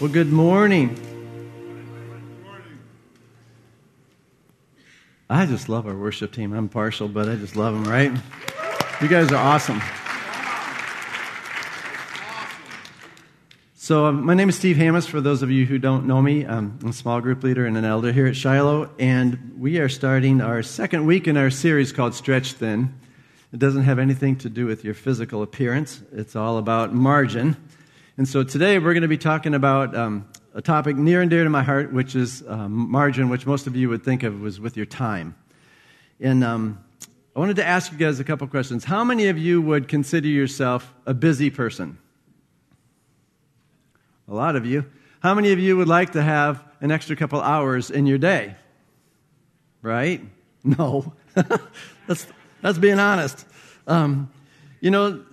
Well, 0.00 0.08
good 0.08 0.32
morning. 0.32 0.96
I 5.28 5.44
just 5.44 5.68
love 5.68 5.88
our 5.88 5.96
worship 5.96 6.32
team. 6.32 6.52
I'm 6.52 6.68
partial, 6.68 7.08
but 7.08 7.28
I 7.28 7.34
just 7.34 7.56
love 7.56 7.74
them, 7.74 7.82
right? 7.82 8.12
You 9.02 9.08
guys 9.08 9.32
are 9.32 9.34
awesome. 9.34 9.82
So, 13.74 14.06
um, 14.06 14.24
my 14.24 14.34
name 14.34 14.48
is 14.48 14.56
Steve 14.56 14.76
Hammis. 14.76 15.08
For 15.08 15.20
those 15.20 15.42
of 15.42 15.50
you 15.50 15.66
who 15.66 15.78
don't 15.78 16.06
know 16.06 16.22
me, 16.22 16.46
I'm 16.46 16.78
a 16.86 16.92
small 16.92 17.20
group 17.20 17.42
leader 17.42 17.66
and 17.66 17.76
an 17.76 17.84
elder 17.84 18.12
here 18.12 18.28
at 18.28 18.36
Shiloh, 18.36 18.90
and 19.00 19.56
we 19.58 19.78
are 19.78 19.88
starting 19.88 20.40
our 20.40 20.62
second 20.62 21.06
week 21.06 21.26
in 21.26 21.36
our 21.36 21.50
series 21.50 21.90
called 21.90 22.14
Stretch 22.14 22.52
Thin. 22.52 22.94
It 23.52 23.58
doesn't 23.58 23.82
have 23.82 23.98
anything 23.98 24.36
to 24.36 24.48
do 24.48 24.64
with 24.64 24.84
your 24.84 24.94
physical 24.94 25.42
appearance, 25.42 26.02
it's 26.12 26.36
all 26.36 26.56
about 26.56 26.94
margin. 26.94 27.56
And 28.18 28.26
so 28.26 28.42
today 28.42 28.80
we're 28.80 28.94
going 28.94 29.02
to 29.02 29.08
be 29.08 29.16
talking 29.16 29.54
about 29.54 29.94
um, 29.94 30.28
a 30.52 30.60
topic 30.60 30.96
near 30.96 31.20
and 31.22 31.30
dear 31.30 31.44
to 31.44 31.50
my 31.50 31.62
heart, 31.62 31.92
which 31.92 32.16
is 32.16 32.42
um, 32.48 32.90
margin, 32.90 33.28
which 33.28 33.46
most 33.46 33.68
of 33.68 33.76
you 33.76 33.88
would 33.90 34.02
think 34.02 34.24
of 34.24 34.40
was 34.40 34.58
with 34.58 34.76
your 34.76 34.86
time. 34.86 35.36
And 36.18 36.42
um, 36.42 36.84
I 37.36 37.38
wanted 37.38 37.54
to 37.56 37.64
ask 37.64 37.92
you 37.92 37.96
guys 37.96 38.18
a 38.18 38.24
couple 38.24 38.48
questions. 38.48 38.82
How 38.82 39.04
many 39.04 39.28
of 39.28 39.38
you 39.38 39.62
would 39.62 39.86
consider 39.86 40.26
yourself 40.26 40.92
a 41.06 41.14
busy 41.14 41.48
person? 41.48 41.96
A 44.26 44.34
lot 44.34 44.56
of 44.56 44.66
you. 44.66 44.84
How 45.20 45.32
many 45.34 45.52
of 45.52 45.60
you 45.60 45.76
would 45.76 45.86
like 45.86 46.10
to 46.14 46.22
have 46.22 46.64
an 46.80 46.90
extra 46.90 47.14
couple 47.14 47.40
hours 47.40 47.88
in 47.88 48.06
your 48.06 48.18
day? 48.18 48.56
Right? 49.80 50.22
No. 50.64 51.12
that's, 52.08 52.26
that's 52.62 52.78
being 52.78 52.98
honest. 52.98 53.46
Um, 53.86 54.28
you 54.80 54.90
know, 54.90 55.24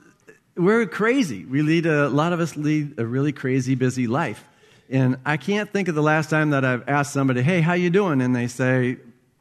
we're 0.56 0.86
crazy. 0.86 1.46
We 1.46 1.62
lead 1.62 1.86
a, 1.86 2.08
a 2.08 2.10
lot 2.10 2.34
of 2.34 2.40
us 2.40 2.56
lead 2.56 3.00
a 3.00 3.06
really 3.06 3.32
crazy, 3.32 3.76
busy 3.76 4.08
life. 4.08 4.44
And 4.90 5.18
I 5.26 5.38
can't 5.38 5.72
think 5.72 5.88
of 5.88 5.96
the 5.96 6.04
last 6.04 6.30
time 6.30 6.52
that 6.52 6.64
I've 6.64 6.88
asked 6.88 7.12
somebody, 7.12 7.42
"Hey, 7.42 7.62
how 7.62 7.74
you 7.74 7.90
doing?" 7.90 8.22
And 8.22 8.36
they 8.36 8.48
say, 8.48 8.98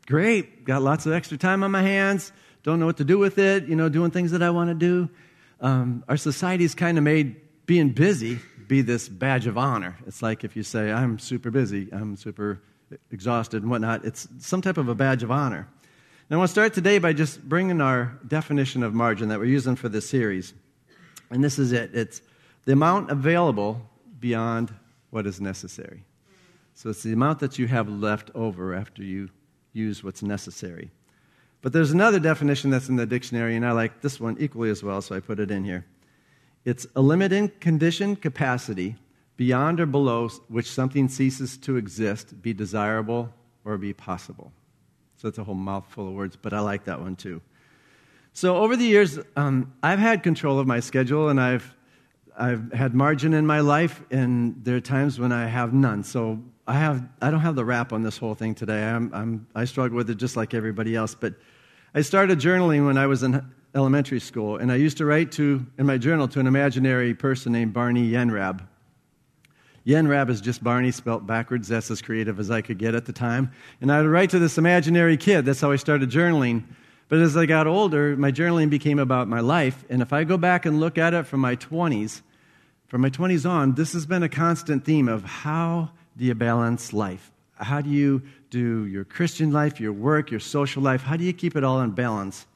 "Great, 0.07 0.65
got 0.65 0.83
lots 0.83 1.07
of 1.07 1.13
extra 1.13 1.37
time 1.37 1.63
on 1.63 1.71
my 1.71 1.83
hands. 1.83 2.33
Don't 2.63 2.81
know 2.81 2.87
what 2.87 2.97
to 2.97 3.05
do 3.05 3.19
with 3.19 3.39
it. 3.39 3.67
You 3.67 3.77
know, 3.77 3.89
doing 3.89 4.11
things 4.11 4.31
that 4.31 4.43
I 4.43 4.51
want 4.51 4.71
to 4.71 4.75
do." 4.75 5.11
Um, 5.61 6.03
our 6.09 6.17
society's 6.17 6.75
kind 6.75 6.99
of 6.99 7.05
made 7.05 7.37
being 7.67 7.91
busy 7.91 8.39
be 8.67 8.81
this 8.81 9.09
badge 9.09 9.47
of 9.47 9.59
honor. 9.59 9.97
It's 10.07 10.23
like 10.23 10.45
if 10.45 10.57
you 10.57 10.63
say, 10.63 10.91
"I'm 10.91 11.19
super 11.19 11.51
busy. 11.51 11.91
I'm 11.93 12.17
super 12.17 12.61
exhausted 13.11 13.63
and 13.63 13.71
whatnot." 13.71 14.05
It's 14.05 14.27
some 14.39 14.63
type 14.63 14.79
of 14.79 14.89
a 14.89 14.95
badge 14.95 15.23
of 15.23 15.31
honor. 15.31 15.69
And 16.31 16.37
I 16.37 16.39
want 16.39 16.49
to 16.49 16.53
start 16.53 16.73
today 16.73 16.99
by 16.99 17.13
just 17.13 17.47
bringing 17.47 17.83
our 17.83 18.19
definition 18.27 18.83
of 18.83 18.95
margin 18.95 19.29
that 19.29 19.39
we're 19.39 19.45
using 19.45 19.77
for 19.77 19.91
this 19.91 20.09
series. 20.09 20.55
And 21.31 21.43
this 21.43 21.59
is 21.59 21.73
it 21.73 21.95
it's 21.95 22.23
the 22.65 22.73
amount 22.73 23.11
available 23.11 23.83
beyond 24.21 24.73
what 25.11 25.27
is 25.27 25.41
necessary. 25.41 26.05
So 26.75 26.91
it's 26.91 27.03
the 27.03 27.13
amount 27.13 27.39
that 27.41 27.59
you 27.59 27.67
have 27.69 27.89
left 27.89 28.31
over 28.35 28.75
after 28.75 29.03
you 29.03 29.31
use 29.73 30.03
what's 30.03 30.23
necessary. 30.23 30.91
But 31.63 31.73
there's 31.73 31.93
another 31.93 32.19
definition 32.19 32.71
that's 32.71 32.89
in 32.89 32.97
the 32.97 33.07
dictionary, 33.07 33.57
and 33.57 33.65
I 33.65 33.73
like 33.73 34.01
this 34.01 34.21
one 34.21 34.37
equally 34.39 34.71
as 34.71 34.83
well, 34.83 35.01
so 35.01 35.15
I 35.15 35.21
put 35.21 35.39
it 35.39 35.51
in 35.51 35.65
here. 35.65 35.87
It's 36.65 36.87
a 36.97 37.01
limited 37.01 37.61
condition 37.61 38.17
capacity 38.17 38.97
beyond 39.37 39.81
or 39.81 39.87
below 39.87 40.29
which 40.49 40.71
something 40.71 41.09
ceases 41.09 41.57
to 41.59 41.77
exist, 41.77 42.41
be 42.43 42.53
desirable, 42.53 43.33
or 43.65 43.79
be 43.79 43.93
possible. 43.93 44.53
So 45.17 45.29
it's 45.29 45.39
a 45.39 45.45
whole 45.45 45.55
mouthful 45.55 46.09
of 46.09 46.15
words, 46.15 46.37
but 46.37 46.53
I 46.53 46.61
like 46.61 46.85
that 46.85 47.01
one 47.01 47.17
too. 47.17 47.41
So 48.37 48.57
over 48.57 48.75
the 48.75 48.85
years, 48.85 49.21
um, 49.37 49.73
I've 49.81 50.01
had 50.01 50.25
control 50.25 50.59
of 50.59 50.67
my 50.67 50.81
schedule 50.81 51.29
and 51.29 51.41
I've, 51.41 51.73
I've 52.37 52.73
had 52.73 52.93
margin 52.93 53.33
in 53.33 53.47
my 53.47 53.61
life, 53.61 54.03
and 54.11 54.57
there 54.65 54.75
are 54.75 54.81
times 54.81 55.21
when 55.21 55.31
I 55.31 55.47
have 55.47 55.73
none. 55.73 56.03
So 56.03 56.43
I, 56.67 56.75
have, 56.75 57.07
I 57.23 57.31
don't 57.31 57.41
have 57.41 57.55
the 57.55 57.65
wrap 57.65 57.93
on 57.93 58.03
this 58.03 58.19
whole 58.19 58.35
thing 58.35 58.57
today. 58.57 58.83
I'm, 58.83 59.15
I'm, 59.15 59.47
I 59.55 59.65
struggle 59.65 59.97
with 59.97 60.11
it 60.11 60.17
just 60.17 60.37
like 60.37 60.53
everybody 60.53 60.97
else. 60.97 61.15
But 61.15 61.35
I 61.95 62.01
started 62.01 62.41
journaling 62.41 62.85
when 62.85 62.99
I 62.99 63.07
was 63.07 63.23
in 63.23 63.41
elementary 63.73 64.19
school, 64.19 64.57
and 64.57 64.73
I 64.73 64.77
used 64.77 64.97
to 64.99 65.05
write 65.05 65.31
to, 65.33 65.65
in 65.79 65.87
my 65.87 65.97
journal 65.97 66.27
to 66.27 66.41
an 66.41 66.49
imaginary 66.49 67.15
person 67.15 67.53
named 67.53 67.73
Barney 67.73 68.11
Yenrab. 68.11 68.67
Yenrab 69.87 70.29
is 70.29 70.41
just 70.41 70.65
Barney 70.65 70.91
spelt 70.91 71.25
backwards. 71.25 71.69
That's 71.69 71.89
as 71.89 72.03
creative 72.03 72.41
as 72.41 72.51
I 72.51 72.63
could 72.63 72.79
get 72.79 72.97
at 72.97 73.05
the 73.05 73.13
time. 73.13 73.53
And 73.81 73.93
I 73.93 74.03
would 74.03 74.11
write 74.11 74.31
to 74.31 74.41
this 74.41 74.59
imaginary 74.59 75.17
kid. 75.17 75.45
That's 75.45 75.61
how 75.61 75.71
I 75.71 75.77
started 75.77 76.11
journaling. 76.11 76.65
But 77.09 77.21
as 77.21 77.37
I 77.37 77.47
got 77.47 77.67
older, 77.67 78.17
my 78.17 78.33
journaling 78.33 78.71
became 78.71 78.99
about 78.99 79.29
my 79.29 79.41
life. 79.41 79.85
And 79.91 80.03
if 80.03 80.13
I 80.13 80.25
go 80.25 80.37
back 80.37 80.67
and 80.67 80.81
look 80.81 80.99
at 80.99 81.15
it 81.15 81.27
from 81.27 81.41
my 81.41 81.57
20s, 81.57 82.23
from 82.87 83.03
my 83.03 83.11
20s 83.11 83.49
on, 83.49 83.75
this 83.75 83.93
has 83.93 84.07
been 84.07 84.23
a 84.23 84.29
constant 84.29 84.85
theme 84.85 85.09
of 85.09 85.25
how 85.25 85.91
do 86.17 86.25
you 86.25 86.35
balance 86.35 86.93
life? 86.93 87.31
How 87.57 87.81
do 87.81 87.91
you 87.91 88.23
do 88.51 88.87
your 88.87 89.05
Christian 89.05 89.53
life, 89.53 89.81
your 89.81 89.93
work, 89.93 90.31
your 90.31 90.41
social 90.41 90.83
life? 90.83 91.03
How 91.03 91.17
do 91.17 91.25
you 91.25 91.33
keep 91.33 91.57
it 91.57 91.65
all 91.65 91.81
in 91.81 91.91
balance? 91.91 92.47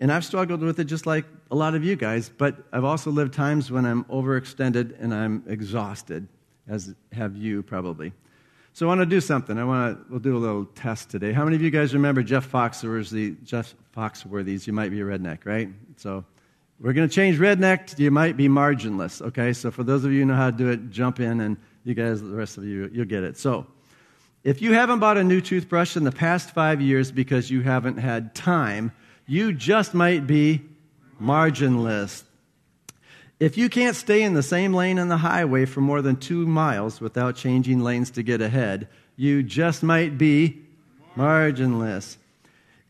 And 0.00 0.10
I've 0.10 0.24
struggled 0.24 0.60
with 0.60 0.80
it 0.80 0.84
just 0.84 1.06
like 1.06 1.26
a 1.50 1.54
lot 1.54 1.74
of 1.74 1.84
you 1.84 1.96
guys, 1.96 2.30
but 2.30 2.56
I've 2.72 2.84
also 2.84 3.10
lived 3.10 3.34
times 3.34 3.70
when 3.70 3.84
I'm 3.84 4.04
overextended 4.04 4.96
and 5.00 5.12
I'm 5.12 5.42
exhausted, 5.46 6.26
as 6.68 6.94
have 7.12 7.36
you 7.36 7.62
probably. 7.62 8.12
So 8.72 8.86
I 8.86 8.88
want 8.88 9.00
to 9.00 9.06
do 9.06 9.20
something. 9.20 9.58
I 9.58 9.64
want 9.64 9.98
to, 9.98 10.10
we'll 10.10 10.20
do 10.20 10.36
a 10.36 10.38
little 10.38 10.64
test 10.64 11.10
today. 11.10 11.32
How 11.32 11.44
many 11.44 11.56
of 11.56 11.62
you 11.62 11.70
guys 11.70 11.92
remember 11.92 12.22
Jeff 12.22 12.50
Foxworthy's, 12.50 13.36
Jeff 13.44 13.74
Foxworthy's 13.96 14.66
You 14.66 14.72
Might 14.72 14.90
Be 14.90 15.00
a 15.00 15.04
Redneck, 15.04 15.44
right? 15.44 15.68
So 15.96 16.24
we're 16.78 16.92
going 16.92 17.08
to 17.08 17.14
change 17.14 17.38
redneck 17.38 17.86
to 17.88 18.02
You 18.02 18.10
Might 18.10 18.36
Be 18.36 18.48
Marginless, 18.48 19.20
okay? 19.22 19.52
So 19.52 19.70
for 19.70 19.82
those 19.82 20.04
of 20.04 20.12
you 20.12 20.20
who 20.20 20.26
know 20.26 20.34
how 20.36 20.50
to 20.50 20.56
do 20.56 20.68
it, 20.68 20.90
jump 20.90 21.20
in 21.20 21.40
and 21.40 21.56
you 21.84 21.94
guys, 21.94 22.22
the 22.22 22.28
rest 22.28 22.58
of 22.58 22.64
you, 22.64 22.88
you'll 22.92 23.04
get 23.06 23.24
it. 23.24 23.36
So 23.36 23.66
if 24.44 24.62
you 24.62 24.72
haven't 24.72 25.00
bought 25.00 25.18
a 25.18 25.24
new 25.24 25.40
toothbrush 25.40 25.96
in 25.96 26.04
the 26.04 26.12
past 26.12 26.52
five 26.52 26.80
years 26.80 27.12
because 27.12 27.50
you 27.50 27.62
haven't 27.62 27.98
had 27.98 28.34
time, 28.34 28.92
you 29.26 29.52
just 29.52 29.94
might 29.94 30.26
be 30.26 30.62
marginless. 31.20 32.22
If 33.40 33.56
you 33.56 33.70
can't 33.70 33.96
stay 33.96 34.22
in 34.22 34.34
the 34.34 34.42
same 34.42 34.74
lane 34.74 34.98
on 34.98 35.08
the 35.08 35.16
highway 35.16 35.64
for 35.64 35.80
more 35.80 36.02
than 36.02 36.16
two 36.16 36.46
miles 36.46 37.00
without 37.00 37.36
changing 37.36 37.80
lanes 37.80 38.10
to 38.10 38.22
get 38.22 38.42
ahead, 38.42 38.86
you 39.16 39.42
just 39.42 39.82
might 39.82 40.18
be 40.18 40.60
marginless. 41.16 42.18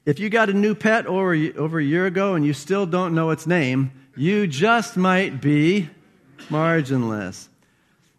If 0.05 0.19
you 0.19 0.29
got 0.29 0.51
a 0.51 0.53
new 0.53 0.75
pet 0.75 1.07
over, 1.07 1.35
over 1.57 1.79
a 1.79 1.85
year 1.85 2.05
ago 2.07 2.35
and 2.35 2.45
you 2.45 2.53
still 2.53 2.85
don't 2.85 3.15
know 3.15 3.31
its 3.31 3.47
name, 3.47 3.93
you 4.17 4.49
just 4.49 4.97
might 4.97 5.41
be 5.41 5.89
marginless. 6.49 7.47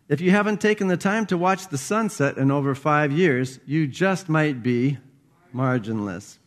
If 0.07 0.21
you 0.21 0.31
haven't 0.31 0.61
taken 0.61 0.87
the 0.87 0.95
time 0.95 1.25
to 1.27 1.37
watch 1.37 1.67
the 1.67 1.77
sunset 1.77 2.37
in 2.37 2.49
over 2.49 2.75
five 2.75 3.11
years, 3.11 3.59
you 3.65 3.87
just 3.87 4.29
might 4.29 4.63
be 4.63 4.99
marginless. 5.53 6.37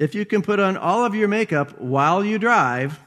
If 0.00 0.16
you 0.16 0.24
can 0.24 0.42
put 0.42 0.58
on 0.58 0.76
all 0.76 1.04
of 1.04 1.14
your 1.14 1.28
makeup 1.28 1.80
while 1.80 2.24
you 2.24 2.36
drive, 2.36 2.98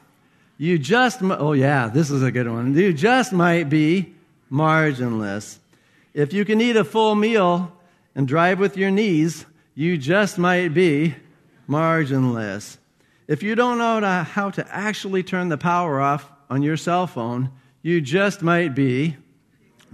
you 0.58 0.78
just, 0.78 1.22
oh 1.22 1.52
yeah, 1.52 1.88
this 1.88 2.10
is 2.10 2.22
a 2.22 2.32
good 2.32 2.48
one. 2.48 2.76
You 2.76 2.92
just 2.92 3.32
might 3.32 3.68
be 3.70 4.12
marginless. 4.50 5.58
If 6.12 6.32
you 6.32 6.44
can 6.44 6.60
eat 6.60 6.76
a 6.76 6.84
full 6.84 7.14
meal 7.14 7.72
and 8.14 8.26
drive 8.26 8.58
with 8.58 8.76
your 8.76 8.90
knees, 8.90 9.46
you 9.74 9.96
just 9.96 10.36
might 10.36 10.74
be 10.74 11.14
marginless. 11.68 12.76
If 13.28 13.42
you 13.42 13.54
don't 13.54 13.78
know 13.78 14.24
how 14.24 14.50
to 14.50 14.66
actually 14.74 15.22
turn 15.22 15.48
the 15.48 15.58
power 15.58 16.00
off 16.00 16.30
on 16.50 16.62
your 16.62 16.76
cell 16.76 17.06
phone, 17.06 17.50
you 17.82 18.00
just 18.00 18.42
might 18.42 18.74
be 18.74 19.16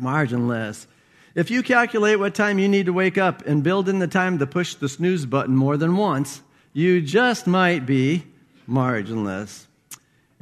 marginless. 0.00 0.86
If 1.34 1.50
you 1.50 1.62
calculate 1.62 2.18
what 2.18 2.34
time 2.34 2.58
you 2.58 2.68
need 2.68 2.86
to 2.86 2.92
wake 2.92 3.18
up 3.18 3.44
and 3.44 3.62
build 3.62 3.88
in 3.88 3.98
the 3.98 4.06
time 4.06 4.38
to 4.38 4.46
push 4.46 4.76
the 4.76 4.88
snooze 4.88 5.26
button 5.26 5.56
more 5.56 5.76
than 5.76 5.96
once, 5.96 6.42
you 6.72 7.02
just 7.02 7.46
might 7.46 7.84
be 7.84 8.24
marginless. 8.66 9.66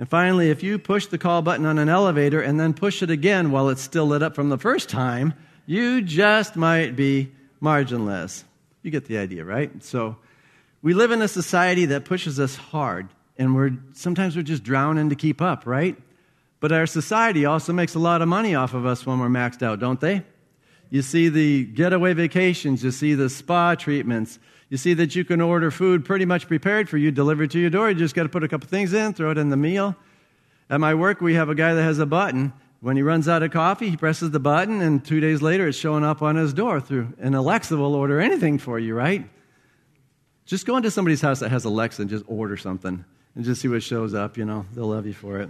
And 0.02 0.10
finally, 0.10 0.50
if 0.50 0.64
you 0.64 0.80
push 0.80 1.06
the 1.06 1.16
call 1.16 1.42
button 1.42 1.64
on 1.64 1.78
an 1.78 1.88
elevator 1.88 2.40
and 2.40 2.58
then 2.58 2.74
push 2.74 3.04
it 3.04 3.10
again 3.10 3.52
while 3.52 3.68
it's 3.68 3.80
still 3.80 4.04
lit 4.04 4.20
up 4.20 4.34
from 4.34 4.48
the 4.48 4.58
first 4.58 4.88
time, 4.88 5.32
you 5.64 6.02
just 6.02 6.56
might 6.56 6.96
be 6.96 7.30
marginless. 7.62 8.42
You 8.82 8.90
get 8.90 9.04
the 9.04 9.18
idea, 9.18 9.44
right? 9.44 9.70
So 9.84 10.16
we 10.82 10.92
live 10.92 11.12
in 11.12 11.22
a 11.22 11.28
society 11.28 11.84
that 11.84 12.04
pushes 12.04 12.40
us 12.40 12.56
hard, 12.56 13.10
and 13.38 13.54
we're 13.54 13.78
sometimes 13.92 14.34
we're 14.34 14.42
just 14.42 14.64
drowning 14.64 15.10
to 15.10 15.14
keep 15.14 15.40
up, 15.40 15.66
right? 15.66 15.96
But 16.58 16.72
our 16.72 16.88
society 16.88 17.44
also 17.44 17.72
makes 17.72 17.94
a 17.94 18.00
lot 18.00 18.22
of 18.22 18.28
money 18.28 18.56
off 18.56 18.74
of 18.74 18.84
us 18.84 19.06
when 19.06 19.20
we're 19.20 19.28
maxed 19.28 19.62
out, 19.62 19.78
don't 19.78 20.00
they? 20.00 20.24
You 20.92 21.00
see 21.00 21.30
the 21.30 21.64
getaway 21.64 22.12
vacations, 22.12 22.84
you 22.84 22.90
see 22.90 23.14
the 23.14 23.30
spa 23.30 23.74
treatments, 23.74 24.38
you 24.68 24.76
see 24.76 24.92
that 24.92 25.16
you 25.16 25.24
can 25.24 25.40
order 25.40 25.70
food 25.70 26.04
pretty 26.04 26.26
much 26.26 26.46
prepared 26.46 26.86
for 26.86 26.98
you, 26.98 27.10
delivered 27.10 27.50
to 27.52 27.58
your 27.58 27.70
door. 27.70 27.88
You 27.88 27.94
just 27.94 28.14
got 28.14 28.24
to 28.24 28.28
put 28.28 28.44
a 28.44 28.48
couple 28.48 28.68
things 28.68 28.92
in, 28.92 29.14
throw 29.14 29.30
it 29.30 29.38
in 29.38 29.48
the 29.48 29.56
meal. 29.56 29.96
At 30.68 30.80
my 30.80 30.92
work, 30.92 31.22
we 31.22 31.32
have 31.32 31.48
a 31.48 31.54
guy 31.54 31.72
that 31.72 31.82
has 31.82 31.98
a 31.98 32.04
button. 32.04 32.52
When 32.80 32.96
he 32.96 33.02
runs 33.02 33.26
out 33.26 33.42
of 33.42 33.50
coffee, 33.52 33.88
he 33.88 33.96
presses 33.96 34.32
the 34.32 34.38
button, 34.38 34.82
and 34.82 35.02
two 35.02 35.18
days 35.18 35.40
later, 35.40 35.66
it's 35.66 35.78
showing 35.78 36.04
up 36.04 36.20
on 36.20 36.36
his 36.36 36.52
door 36.52 36.78
through. 36.78 37.14
And 37.18 37.34
Alexa 37.34 37.74
will 37.74 37.94
order 37.94 38.20
anything 38.20 38.58
for 38.58 38.78
you, 38.78 38.94
right? 38.94 39.26
Just 40.44 40.66
go 40.66 40.76
into 40.76 40.90
somebody's 40.90 41.22
house 41.22 41.40
that 41.40 41.48
has 41.48 41.64
Alexa 41.64 42.02
and 42.02 42.10
just 42.10 42.26
order 42.28 42.58
something 42.58 43.02
and 43.34 43.44
just 43.46 43.62
see 43.62 43.68
what 43.68 43.82
shows 43.82 44.12
up. 44.12 44.36
You 44.36 44.44
know, 44.44 44.66
they'll 44.74 44.88
love 44.88 45.06
you 45.06 45.14
for 45.14 45.40
it. 45.40 45.48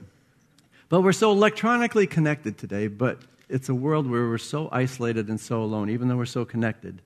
But 0.88 1.00
we're 1.00 1.12
so 1.12 1.32
electronically 1.32 2.06
connected 2.06 2.58
today, 2.58 2.86
but 2.86 3.18
it's 3.52 3.68
a 3.68 3.74
world 3.74 4.10
where 4.10 4.26
we're 4.26 4.38
so 4.38 4.68
isolated 4.72 5.28
and 5.28 5.38
so 5.38 5.62
alone, 5.62 5.90
even 5.90 6.08
though 6.08 6.16
we're 6.16 6.24
so 6.24 6.44
connected. 6.44 7.02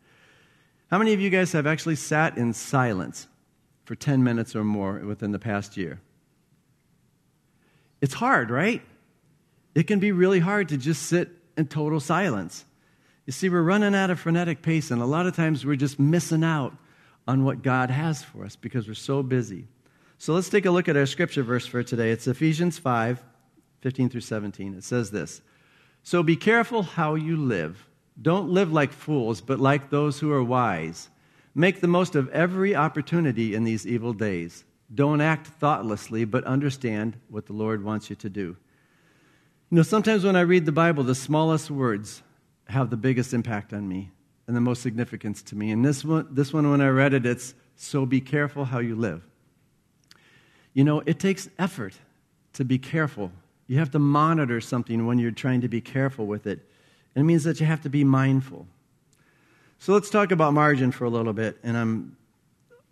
How 0.91 0.99
many 0.99 1.13
of 1.13 1.21
you 1.21 1.29
guys 1.29 1.53
have 1.53 1.67
actually 1.67 1.97
sat 1.97 2.39
in 2.39 2.53
silence 2.53 3.27
for 3.85 3.97
10 3.97 4.23
minutes 4.23 4.55
or 4.55 4.63
more 4.63 4.95
within 5.01 5.33
the 5.33 5.39
past 5.41 5.77
year? 5.77 6.01
It's 8.01 8.15
hard, 8.15 8.51
right? 8.51 8.81
It 9.75 9.89
can 9.89 9.99
be 9.99 10.13
really 10.13 10.39
hard 10.39 10.69
to 10.69 10.77
just 10.77 11.03
sit 11.03 11.31
in 11.57 11.67
total 11.67 11.99
silence. 11.99 12.65
You 13.27 13.33
see, 13.33 13.49
we're 13.49 13.63
running 13.63 13.95
at 13.95 14.11
a 14.11 14.17
frenetic 14.17 14.63
pace, 14.63 14.93
and 14.93 15.03
a 15.03 15.07
lot 15.07 15.27
of 15.27 15.35
times 15.35 15.67
we're 15.67 15.75
just 15.75 15.99
missing 15.99 16.45
out 16.45 16.77
on 17.27 17.43
what 17.43 17.63
God 17.63 17.91
has 17.91 18.23
for 18.23 18.45
us 18.45 18.55
because 18.55 18.87
we're 18.87 18.95
so 18.95 19.23
busy. 19.25 19.67
So 20.19 20.33
let's 20.33 20.49
take 20.49 20.65
a 20.65 20.71
look 20.71 20.89
at 20.89 20.97
our 20.97 21.07
scripture 21.07 21.43
verse 21.43 21.67
for 21.67 21.83
today. 21.83 22.11
It's 22.11 22.29
Ephesians 22.29 22.79
5 22.79 23.23
15 23.83 24.09
through 24.09 24.21
17. 24.21 24.75
It 24.75 24.85
says 24.85 25.11
this 25.11 25.43
So 26.07 26.23
be 26.23 26.37
careful 26.37 26.85
how 26.85 27.17
you 27.17 27.37
live. 27.37 27.85
Don't 28.23 28.51
live 28.51 28.73
like 28.73 28.93
fools, 28.93 29.41
but 29.41 29.59
like 29.59 29.91
those 29.91 30.21
who 30.21 30.31
are 30.31 30.45
wise. 30.45 31.11
Make 31.53 31.81
the 31.81 31.89
most 31.89 32.15
of 32.15 32.29
every 32.29 32.77
opportunity 32.77 33.57
in 33.57 33.65
these 33.65 33.85
evil 33.85 34.13
days. 34.13 34.65
Don't 34.95 35.21
act 35.21 35.49
thoughtlessly, 35.49 36.25
but 36.25 36.45
understand 36.45 37.17
what 37.29 37.47
the 37.47 37.55
Lord 37.55 37.83
wants 37.83 38.09
you 38.09 38.15
to 38.15 38.31
do. 38.31 38.57
You 39.69 39.79
know, 39.79 39.83
sometimes 39.83 40.23
when 40.23 40.37
I 40.37 40.43
read 40.43 40.65
the 40.65 40.71
Bible, 40.71 41.03
the 41.03 41.13
smallest 41.13 41.73
words 41.73 42.23
have 42.69 42.91
the 42.91 42.97
biggest 42.97 43.35
impact 43.35 43.73
on 43.73 43.89
me 43.89 44.13
and 44.47 44.55
the 44.55 44.61
most 44.61 44.83
significance 44.83 45.43
to 45.43 45.57
me. 45.57 45.73
And 45.73 45.85
this 45.85 46.05
one, 46.05 46.29
this 46.31 46.53
one 46.53 46.71
when 46.71 46.81
I 46.81 46.89
read 46.89 47.15
it, 47.15 47.27
it's 47.27 47.53
so 47.75 48.07
be 48.07 48.21
careful 48.21 48.67
how 48.67 48.79
you 48.79 48.95
live. 48.95 49.27
You 50.73 50.85
know, 50.85 51.03
it 51.05 51.19
takes 51.19 51.49
effort 51.59 51.95
to 52.53 52.65
be 52.65 52.79
careful. 52.79 53.33
You 53.67 53.79
have 53.79 53.91
to 53.93 53.99
monitor 53.99 54.61
something 54.61 55.07
when 55.07 55.19
you're 55.19 55.31
trying 55.31 55.63
to 55.63 55.69
be 55.69 55.81
careful 55.81 56.27
with 56.27 56.47
it. 56.47 56.61
And 57.15 57.23
it 57.23 57.27
means 57.27 57.45
that 57.45 57.61
you 57.61 57.67
have 57.67 57.83
to 57.83 57.89
be 57.89 58.05
mindful. 58.05 58.67
So 59.79 59.93
let's 59.93 60.11
talk 60.11 60.31
about 60.31 60.55
margin 60.55 60.93
for 60.93 61.05
a 61.05 61.11
little 61.11 61.33
bit. 61.33 61.59
And 61.63 61.77
I'm, 61.77 62.17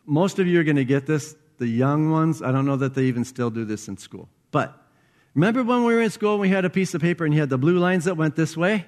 most 0.06 0.38
of 0.38 0.47
you 0.47 0.61
are 0.61 0.65
going 0.65 0.76
to 0.76 0.85
get 0.85 1.06
this. 1.06 1.37
The 1.59 1.67
young 1.69 2.11
ones, 2.11 2.43
I 2.43 2.50
don't 2.50 2.67
know 2.67 2.76
that 2.76 2.94
they 2.94 3.05
even 3.05 3.25
still 3.25 3.50
do 3.50 3.65
this 3.65 3.87
in 3.88 3.97
school. 3.97 4.29
But 4.50 4.76
remember 5.35 5.62
when 5.62 5.85
we 5.85 5.94
were 5.94 6.03
in 6.03 6.11
school 6.11 6.32
and 6.32 6.41
we 6.41 6.49
had 6.49 6.65
a 6.65 6.71
piece 6.71 6.94
of 6.94 7.00
paper 7.00 7.25
and 7.25 7.32
you 7.32 7.41
had 7.41 7.50
the 7.50 7.59
blue 7.59 7.79
lines 7.79 8.05
that 8.06 8.17
went 8.17 8.35
this 8.35 8.56
way? 8.56 8.87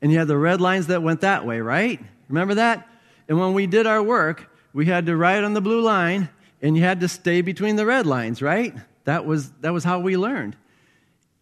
and 0.00 0.12
you 0.12 0.18
had 0.18 0.28
the 0.28 0.38
red 0.38 0.60
lines 0.60 0.88
that 0.88 1.02
went 1.02 1.22
that 1.22 1.44
way, 1.44 1.60
right? 1.60 2.00
Remember 2.28 2.54
that? 2.54 2.88
And 3.28 3.38
when 3.38 3.52
we 3.52 3.66
did 3.66 3.86
our 3.86 4.02
work, 4.02 4.50
we 4.72 4.86
had 4.86 5.06
to 5.06 5.16
write 5.16 5.44
on 5.44 5.54
the 5.54 5.60
blue 5.60 5.80
line 5.80 6.28
and 6.62 6.76
you 6.76 6.82
had 6.82 7.00
to 7.00 7.08
stay 7.08 7.40
between 7.40 7.76
the 7.76 7.86
red 7.86 8.06
lines, 8.06 8.42
right? 8.42 8.74
That 9.04 9.24
was, 9.24 9.50
that 9.60 9.72
was 9.72 9.84
how 9.84 10.00
we 10.00 10.16
learned. 10.16 10.56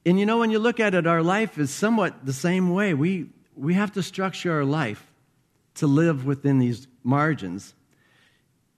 And 0.06 0.20
you 0.20 0.24
know, 0.24 0.38
when 0.38 0.52
you 0.52 0.60
look 0.60 0.78
at 0.78 0.94
it, 0.94 1.04
our 1.06 1.22
life 1.22 1.58
is 1.58 1.70
somewhat 1.70 2.24
the 2.24 2.32
same 2.32 2.70
way. 2.70 2.94
We, 2.94 3.26
we 3.56 3.74
have 3.74 3.92
to 3.92 4.02
structure 4.04 4.52
our 4.52 4.64
life 4.64 5.04
to 5.74 5.88
live 5.88 6.24
within 6.24 6.60
these 6.60 6.86
margins. 7.02 7.74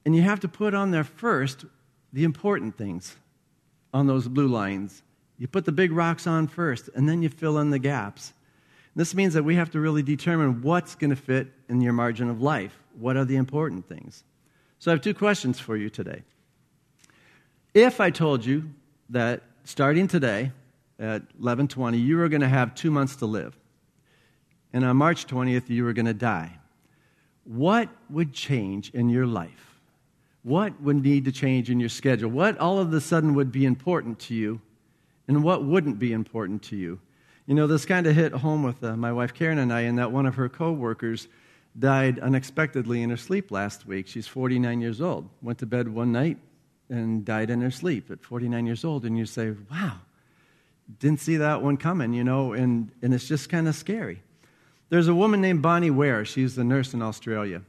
And 0.06 0.16
you 0.16 0.22
have 0.22 0.40
to 0.40 0.48
put 0.48 0.72
on 0.72 0.90
there 0.90 1.04
first 1.04 1.66
the 2.14 2.24
important 2.24 2.78
things 2.78 3.14
on 3.92 4.06
those 4.06 4.26
blue 4.26 4.48
lines. 4.48 5.02
You 5.38 5.46
put 5.46 5.66
the 5.66 5.72
big 5.72 5.92
rocks 5.92 6.26
on 6.26 6.48
first, 6.48 6.88
and 6.94 7.06
then 7.06 7.22
you 7.22 7.28
fill 7.28 7.58
in 7.58 7.68
the 7.68 7.78
gaps. 7.78 8.32
This 8.96 9.14
means 9.14 9.34
that 9.34 9.44
we 9.44 9.54
have 9.54 9.70
to 9.72 9.80
really 9.80 10.02
determine 10.02 10.62
what's 10.62 10.94
going 10.94 11.10
to 11.10 11.16
fit 11.16 11.48
in 11.68 11.82
your 11.82 11.92
margin 11.92 12.30
of 12.30 12.40
life. 12.40 12.76
What 12.98 13.18
are 13.18 13.26
the 13.26 13.36
important 13.36 13.86
things? 13.86 14.24
So 14.78 14.90
I 14.90 14.94
have 14.94 15.02
two 15.02 15.14
questions 15.14 15.60
for 15.60 15.76
you 15.76 15.90
today. 15.90 16.22
If 17.74 18.00
I 18.00 18.10
told 18.10 18.46
you 18.46 18.70
that 19.10 19.42
starting 19.64 20.08
today 20.08 20.52
at 20.98 21.22
11:20 21.38 22.02
you 22.02 22.16
were 22.16 22.28
going 22.28 22.40
to 22.40 22.48
have 22.48 22.74
2 22.74 22.90
months 22.90 23.16
to 23.16 23.26
live 23.26 23.58
and 24.72 24.84
on 24.84 24.96
March 24.96 25.26
20th 25.26 25.68
you 25.68 25.84
were 25.84 25.92
going 25.92 26.06
to 26.06 26.14
die, 26.14 26.58
what 27.44 27.88
would 28.10 28.32
change 28.32 28.90
in 28.90 29.08
your 29.08 29.26
life? 29.26 29.80
What 30.42 30.80
would 30.80 31.02
need 31.02 31.24
to 31.24 31.32
change 31.32 31.70
in 31.70 31.80
your 31.80 31.88
schedule? 31.88 32.30
What 32.30 32.58
all 32.58 32.78
of 32.78 32.92
a 32.92 33.00
sudden 33.00 33.34
would 33.34 33.50
be 33.50 33.64
important 33.64 34.18
to 34.20 34.34
you 34.34 34.60
and 35.26 35.42
what 35.42 35.64
wouldn't 35.64 35.98
be 35.98 36.12
important 36.12 36.62
to 36.64 36.76
you? 36.76 37.00
You 37.46 37.54
know, 37.54 37.66
this 37.66 37.86
kind 37.86 38.06
of 38.06 38.14
hit 38.14 38.32
home 38.32 38.62
with 38.62 38.82
uh, 38.84 38.96
my 38.96 39.10
wife 39.10 39.32
Karen 39.32 39.58
and 39.58 39.72
I, 39.72 39.80
in 39.80 39.96
that 39.96 40.12
one 40.12 40.26
of 40.26 40.34
her 40.34 40.48
coworkers 40.50 41.28
died 41.78 42.18
unexpectedly 42.18 43.02
in 43.02 43.08
her 43.08 43.16
sleep 43.16 43.50
last 43.50 43.86
week. 43.86 44.06
She's 44.06 44.26
49 44.26 44.80
years 44.80 45.00
old. 45.00 45.28
Went 45.40 45.58
to 45.58 45.66
bed 45.66 45.88
one 45.88 46.12
night 46.12 46.36
and 46.90 47.24
died 47.24 47.48
in 47.48 47.62
her 47.62 47.70
sleep 47.70 48.10
at 48.10 48.22
49 48.22 48.66
years 48.66 48.84
old. 48.84 49.06
And 49.06 49.16
you 49.16 49.24
say, 49.24 49.54
wow, 49.70 50.00
didn't 50.98 51.20
see 51.20 51.36
that 51.36 51.62
one 51.62 51.76
coming, 51.76 52.12
you 52.12 52.24
know, 52.24 52.52
and, 52.52 52.90
and 53.02 53.12
it's 53.12 53.28
just 53.28 53.48
kind 53.48 53.68
of 53.68 53.74
scary. 53.74 54.22
There's 54.88 55.08
a 55.08 55.14
woman 55.14 55.40
named 55.40 55.62
Bronnie 55.62 55.90
Ware. 55.90 56.24
She's 56.24 56.56
a 56.56 56.64
nurse 56.64 56.94
in 56.94 57.02
Australia. 57.02 57.62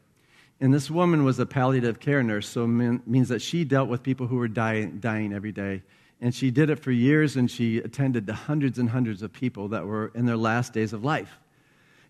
And 0.62 0.74
this 0.74 0.90
woman 0.90 1.24
was 1.24 1.40
a 1.40 1.46
palliative 1.46 2.00
care 2.00 2.24
nurse, 2.24 2.48
so 2.48 2.64
it 2.64 3.08
means 3.08 3.30
that 3.30 3.42
she 3.42 3.64
dealt 3.64 3.90
with 3.90 4.04
people 4.04 4.28
who 4.28 4.38
were 4.38 4.48
dying, 4.48 5.00
dying 5.00 5.34
every 5.34 5.52
day. 5.52 5.84
And 6.22 6.36
she 6.36 6.52
did 6.52 6.70
it 6.70 6.80
for 6.80 6.92
years, 6.92 7.38
and 7.38 7.50
she 7.50 7.78
attended 7.78 8.28
to 8.28 8.34
hundreds 8.34 8.78
and 8.78 8.90
hundreds 8.90 9.22
of 9.22 9.32
people 9.32 9.70
that 9.70 9.86
were 9.86 10.12
in 10.16 10.26
their 10.26 10.38
last 10.38 10.74
days 10.74 10.92
of 10.92 11.04
life. 11.04 11.40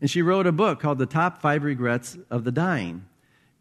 And 0.02 0.10
she 0.10 0.22
wrote 0.22 0.48
a 0.48 0.52
book 0.52 0.80
called 0.80 0.98
The 0.98 1.06
Top 1.06 1.42
Five 1.42 1.64
Regrets 1.64 2.18
of 2.32 2.44
the 2.44 2.52
Dying. 2.52 3.06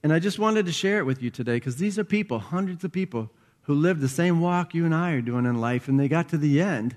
And 0.02 0.12
I 0.12 0.20
just 0.20 0.38
wanted 0.38 0.64
to 0.66 0.72
share 0.72 0.98
it 0.98 1.04
with 1.04 1.22
you 1.22 1.30
today 1.30 1.56
because 1.56 1.76
these 1.76 1.98
are 1.98 2.04
people, 2.04 2.38
hundreds 2.38 2.84
of 2.84 2.92
people, 2.92 3.30
who 3.62 3.74
lived 3.74 4.00
the 4.00 4.08
same 4.08 4.40
walk 4.40 4.72
you 4.74 4.86
and 4.86 4.94
I 4.94 5.12
are 5.12 5.20
doing 5.20 5.44
in 5.44 5.60
life, 5.60 5.88
and 5.88 6.00
they 6.00 6.08
got 6.08 6.30
to 6.30 6.38
the 6.38 6.62
end. 6.62 6.96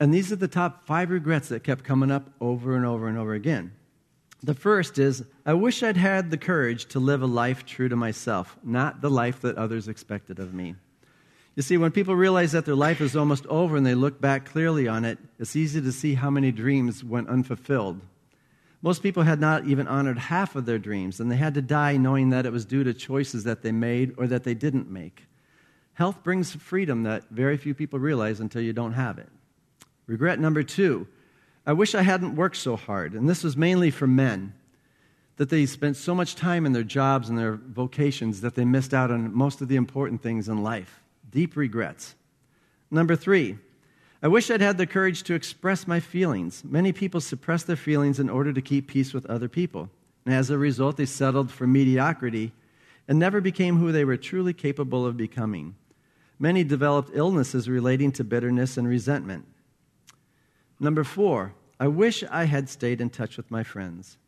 And 0.00 0.12
these 0.12 0.32
are 0.32 0.36
the 0.36 0.48
top 0.48 0.86
five 0.86 1.10
regrets 1.10 1.48
that 1.48 1.64
kept 1.64 1.84
coming 1.84 2.10
up 2.10 2.30
over 2.40 2.76
and 2.76 2.84
over 2.84 3.08
and 3.08 3.16
over 3.16 3.34
again. 3.34 3.72
The 4.42 4.54
first 4.54 4.98
is 4.98 5.24
I 5.46 5.54
wish 5.54 5.82
I'd 5.82 5.96
had 5.96 6.30
the 6.30 6.36
courage 6.36 6.86
to 6.86 6.98
live 6.98 7.22
a 7.22 7.26
life 7.26 7.64
true 7.64 7.88
to 7.88 7.96
myself, 7.96 8.56
not 8.62 9.00
the 9.00 9.10
life 9.10 9.40
that 9.40 9.56
others 9.56 9.88
expected 9.88 10.38
of 10.38 10.52
me. 10.52 10.74
You 11.56 11.62
see, 11.62 11.76
when 11.76 11.92
people 11.92 12.16
realize 12.16 12.52
that 12.52 12.64
their 12.64 12.74
life 12.74 13.00
is 13.00 13.16
almost 13.16 13.46
over 13.46 13.76
and 13.76 13.86
they 13.86 13.94
look 13.94 14.20
back 14.20 14.44
clearly 14.44 14.88
on 14.88 15.04
it, 15.04 15.18
it's 15.38 15.54
easy 15.54 15.80
to 15.80 15.92
see 15.92 16.14
how 16.14 16.28
many 16.28 16.50
dreams 16.50 17.04
went 17.04 17.28
unfulfilled. 17.28 18.00
Most 18.82 19.02
people 19.02 19.22
had 19.22 19.40
not 19.40 19.66
even 19.66 19.86
honored 19.86 20.18
half 20.18 20.56
of 20.56 20.66
their 20.66 20.78
dreams, 20.78 21.20
and 21.20 21.30
they 21.30 21.36
had 21.36 21.54
to 21.54 21.62
die 21.62 21.96
knowing 21.96 22.30
that 22.30 22.44
it 22.44 22.52
was 22.52 22.66
due 22.66 22.84
to 22.84 22.92
choices 22.92 23.44
that 23.44 23.62
they 23.62 23.72
made 23.72 24.12
or 24.18 24.26
that 24.26 24.44
they 24.44 24.52
didn't 24.52 24.90
make. 24.90 25.22
Health 25.94 26.22
brings 26.22 26.52
freedom 26.52 27.04
that 27.04 27.30
very 27.30 27.56
few 27.56 27.72
people 27.72 27.98
realize 27.98 28.40
until 28.40 28.60
you 28.60 28.74
don't 28.74 28.92
have 28.92 29.16
it. 29.18 29.30
Regret 30.06 30.38
number 30.38 30.62
two 30.62 31.06
I 31.66 31.72
wish 31.72 31.94
I 31.94 32.02
hadn't 32.02 32.36
worked 32.36 32.56
so 32.56 32.76
hard, 32.76 33.14
and 33.14 33.28
this 33.28 33.42
was 33.42 33.56
mainly 33.56 33.90
for 33.90 34.06
men, 34.06 34.52
that 35.36 35.48
they 35.48 35.64
spent 35.64 35.96
so 35.96 36.14
much 36.14 36.34
time 36.34 36.66
in 36.66 36.72
their 36.72 36.82
jobs 36.82 37.28
and 37.28 37.38
their 37.38 37.54
vocations 37.54 38.42
that 38.42 38.54
they 38.54 38.64
missed 38.64 38.92
out 38.92 39.10
on 39.10 39.34
most 39.34 39.60
of 39.60 39.68
the 39.68 39.76
important 39.76 40.22
things 40.22 40.48
in 40.48 40.62
life 40.62 41.00
deep 41.30 41.56
regrets. 41.56 42.14
Number 42.90 43.16
three, 43.16 43.58
I 44.22 44.28
wish 44.28 44.50
I'd 44.50 44.60
had 44.60 44.78
the 44.78 44.86
courage 44.86 45.24
to 45.24 45.34
express 45.34 45.88
my 45.88 45.98
feelings. 46.00 46.62
Many 46.64 46.92
people 46.92 47.20
suppress 47.20 47.64
their 47.64 47.76
feelings 47.76 48.20
in 48.20 48.30
order 48.30 48.52
to 48.52 48.62
keep 48.62 48.86
peace 48.86 49.12
with 49.12 49.26
other 49.26 49.48
people. 49.48 49.90
And 50.24 50.32
as 50.34 50.48
a 50.48 50.56
result, 50.56 50.96
they 50.96 51.06
settled 51.06 51.50
for 51.50 51.66
mediocrity 51.66 52.52
and 53.08 53.18
never 53.18 53.40
became 53.40 53.78
who 53.78 53.90
they 53.90 54.04
were 54.04 54.16
truly 54.16 54.52
capable 54.52 55.04
of 55.04 55.16
becoming. 55.16 55.74
Many 56.38 56.64
developed 56.64 57.10
illnesses 57.12 57.68
relating 57.68 58.12
to 58.12 58.24
bitterness 58.24 58.76
and 58.76 58.88
resentment. 58.88 59.44
Number 60.80 61.04
four, 61.04 61.54
I 61.78 61.88
wish 61.88 62.24
I 62.30 62.44
had 62.44 62.68
stayed 62.68 63.00
in 63.00 63.10
touch 63.10 63.36
with 63.36 63.50
my 63.50 63.62
friends. 63.62 64.18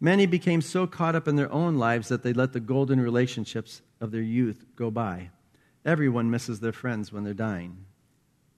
Many 0.00 0.26
became 0.26 0.62
so 0.62 0.86
caught 0.86 1.14
up 1.14 1.28
in 1.28 1.36
their 1.36 1.52
own 1.52 1.76
lives 1.76 2.08
that 2.08 2.22
they 2.22 2.32
let 2.32 2.52
the 2.52 2.60
golden 2.60 3.00
relationships 3.00 3.82
of 4.00 4.10
their 4.10 4.22
youth 4.22 4.64
go 4.76 4.90
by. 4.90 5.30
Everyone 5.84 6.30
misses 6.30 6.60
their 6.60 6.72
friends 6.72 7.12
when 7.12 7.24
they're 7.24 7.34
dying. 7.34 7.84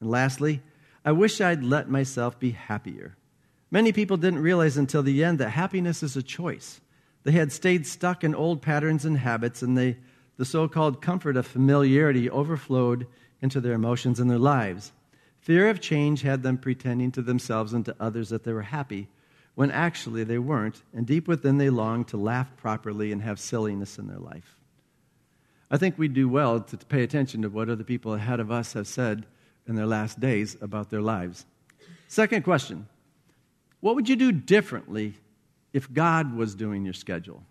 And 0.01 0.11
lastly, 0.11 0.63
I 1.05 1.13
wish 1.13 1.41
I'd 1.41 1.65
let 1.65 1.89
myself 1.89 2.39
be 2.39 2.51
happier. 2.51 3.17
Many 3.71 3.93
people 3.93 4.17
didn't 4.17 4.43
realize 4.43 4.77
until 4.77 5.03
the 5.03 5.25
end 5.25 5.39
that 5.39 5.51
happiness 5.51 6.03
is 6.03 6.17
a 6.17 6.23
choice. 6.23 6.81
They 7.25 7.33
had 7.33 7.53
stayed 7.53 7.87
stuck 7.87 8.23
in 8.23 8.35
old 8.35 8.63
patterns 8.63 9.05
and 9.05 9.19
habits, 9.19 9.63
and 9.63 9.77
they, 9.79 9.97
the 10.37 10.45
so 10.45 10.69
called 10.69 11.01
comfort 11.01 11.37
of 11.37 11.47
familiarity 11.47 12.29
overflowed 12.29 13.07
into 13.41 13.61
their 13.61 13.73
emotions 13.73 14.21
and 14.21 14.31
their 14.31 14.39
lives. 14.39 14.93
Fear 15.43 15.71
of 15.71 15.81
change 15.81 16.23
had 16.23 16.45
them 16.45 16.57
pretending 16.57 17.11
to 17.13 17.23
themselves 17.23 17.73
and 17.73 17.85
to 17.85 17.97
others 17.99 18.29
that 18.29 18.45
they 18.45 18.53
were 18.53 18.63
happy, 18.63 19.09
when 19.57 19.73
actually 19.73 20.23
they 20.23 20.39
weren't, 20.39 20.83
and 20.95 21.05
deep 21.05 21.27
within 21.27 21.59
they 21.59 21.69
longed 21.69 22.09
to 22.09 22.17
laugh 22.17 22.57
properly 22.57 23.11
and 23.11 23.21
have 23.23 23.41
silliness 23.41 23.99
in 23.99 24.07
their 24.07 24.21
life. 24.21 24.57
I 25.69 25.79
think 25.79 25.99
we 25.99 26.07
do 26.07 26.29
well 26.29 26.61
to 26.61 26.77
pay 26.77 27.03
attention 27.03 27.43
to 27.43 27.49
what 27.49 27.69
other 27.69 27.83
people 27.83 28.15
ahead 28.15 28.39
of 28.39 28.53
us 28.53 28.75
have 28.75 28.87
said 28.87 29.27
in 29.67 29.75
their 29.75 29.87
last 29.87 30.21
days 30.21 30.57
about 30.61 30.91
their 30.91 31.03
lives. 31.03 31.45
Second 32.07 32.45
question 32.45 32.87
What 33.81 33.97
would 33.97 34.09
you 34.09 34.17
do 34.17 34.31
differently 34.31 35.15
if 35.73 35.93
God 35.93 36.37
was 36.37 36.55
doing 36.55 36.85
your 36.85 36.95
schedule? 36.95 37.43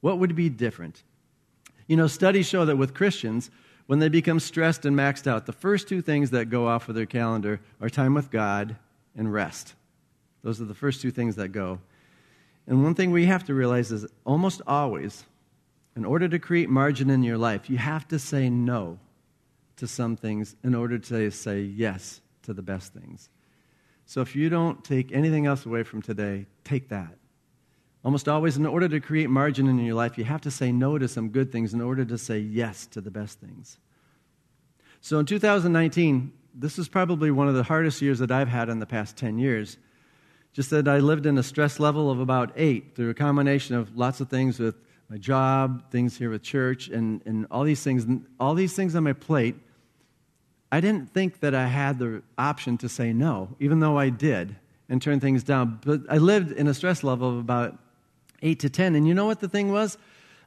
What 0.00 0.18
would 0.18 0.34
be 0.34 0.48
different? 0.48 1.02
You 1.86 1.96
know, 1.96 2.06
studies 2.06 2.48
show 2.48 2.64
that 2.64 2.76
with 2.76 2.94
Christians, 2.94 3.50
when 3.90 3.98
they 3.98 4.08
become 4.08 4.38
stressed 4.38 4.86
and 4.86 4.96
maxed 4.96 5.26
out, 5.26 5.46
the 5.46 5.52
first 5.52 5.88
two 5.88 6.00
things 6.00 6.30
that 6.30 6.44
go 6.44 6.68
off 6.68 6.88
of 6.88 6.94
their 6.94 7.06
calendar 7.06 7.60
are 7.80 7.90
time 7.90 8.14
with 8.14 8.30
God 8.30 8.76
and 9.16 9.32
rest. 9.32 9.74
Those 10.44 10.60
are 10.60 10.64
the 10.64 10.76
first 10.76 11.02
two 11.02 11.10
things 11.10 11.34
that 11.34 11.48
go. 11.48 11.80
And 12.68 12.84
one 12.84 12.94
thing 12.94 13.10
we 13.10 13.26
have 13.26 13.42
to 13.46 13.52
realize 13.52 13.90
is 13.90 14.06
almost 14.24 14.62
always, 14.64 15.24
in 15.96 16.04
order 16.04 16.28
to 16.28 16.38
create 16.38 16.70
margin 16.70 17.10
in 17.10 17.24
your 17.24 17.36
life, 17.36 17.68
you 17.68 17.78
have 17.78 18.06
to 18.06 18.20
say 18.20 18.48
no 18.48 19.00
to 19.74 19.88
some 19.88 20.14
things 20.14 20.54
in 20.62 20.76
order 20.76 20.96
to 20.96 21.28
say 21.32 21.62
yes 21.62 22.20
to 22.44 22.54
the 22.54 22.62
best 22.62 22.94
things. 22.94 23.28
So 24.06 24.20
if 24.20 24.36
you 24.36 24.48
don't 24.48 24.84
take 24.84 25.10
anything 25.10 25.46
else 25.46 25.66
away 25.66 25.82
from 25.82 26.00
today, 26.00 26.46
take 26.62 26.90
that. 26.90 27.16
Almost 28.04 28.28
always, 28.28 28.56
in 28.56 28.64
order 28.64 28.88
to 28.88 29.00
create 29.00 29.28
margin 29.28 29.68
in 29.68 29.78
your 29.78 29.94
life, 29.94 30.16
you 30.16 30.24
have 30.24 30.40
to 30.42 30.50
say 30.50 30.72
no 30.72 30.96
to 30.96 31.06
some 31.06 31.28
good 31.28 31.52
things 31.52 31.74
in 31.74 31.82
order 31.82 32.04
to 32.04 32.16
say 32.16 32.38
yes 32.38 32.86
to 32.86 33.00
the 33.00 33.10
best 33.10 33.40
things. 33.40 33.78
So 35.02 35.18
in 35.18 35.26
2019, 35.26 36.32
this 36.54 36.78
is 36.78 36.88
probably 36.88 37.30
one 37.30 37.48
of 37.48 37.54
the 37.54 37.62
hardest 37.62 38.00
years 38.00 38.18
that 38.18 38.30
I've 38.30 38.48
had 38.48 38.68
in 38.68 38.78
the 38.78 38.86
past 38.86 39.16
10 39.16 39.38
years. 39.38 39.76
Just 40.52 40.70
that 40.70 40.88
I 40.88 40.98
lived 40.98 41.26
in 41.26 41.36
a 41.38 41.42
stress 41.42 41.78
level 41.78 42.10
of 42.10 42.20
about 42.20 42.52
eight 42.56 42.96
through 42.96 43.10
a 43.10 43.14
combination 43.14 43.76
of 43.76 43.96
lots 43.96 44.20
of 44.20 44.28
things 44.28 44.58
with 44.58 44.74
my 45.08 45.16
job, 45.16 45.90
things 45.90 46.16
here 46.16 46.30
with 46.30 46.42
church, 46.42 46.88
and, 46.88 47.20
and 47.26 47.46
all 47.50 47.64
these 47.64 47.82
things. 47.82 48.06
All 48.38 48.54
these 48.54 48.74
things 48.74 48.94
on 48.94 49.04
my 49.04 49.12
plate, 49.12 49.56
I 50.72 50.80
didn't 50.80 51.12
think 51.12 51.40
that 51.40 51.54
I 51.54 51.66
had 51.66 51.98
the 51.98 52.22
option 52.38 52.78
to 52.78 52.88
say 52.88 53.12
no, 53.12 53.56
even 53.60 53.80
though 53.80 53.98
I 53.98 54.08
did, 54.08 54.56
and 54.88 55.02
turn 55.02 55.20
things 55.20 55.42
down. 55.42 55.80
But 55.84 56.02
I 56.08 56.18
lived 56.18 56.52
in 56.52 56.66
a 56.66 56.74
stress 56.74 57.04
level 57.04 57.28
of 57.28 57.38
about 57.38 57.78
8 58.42 58.58
to 58.60 58.70
10. 58.70 58.94
And 58.94 59.06
you 59.06 59.14
know 59.14 59.26
what 59.26 59.40
the 59.40 59.48
thing 59.48 59.72
was? 59.72 59.98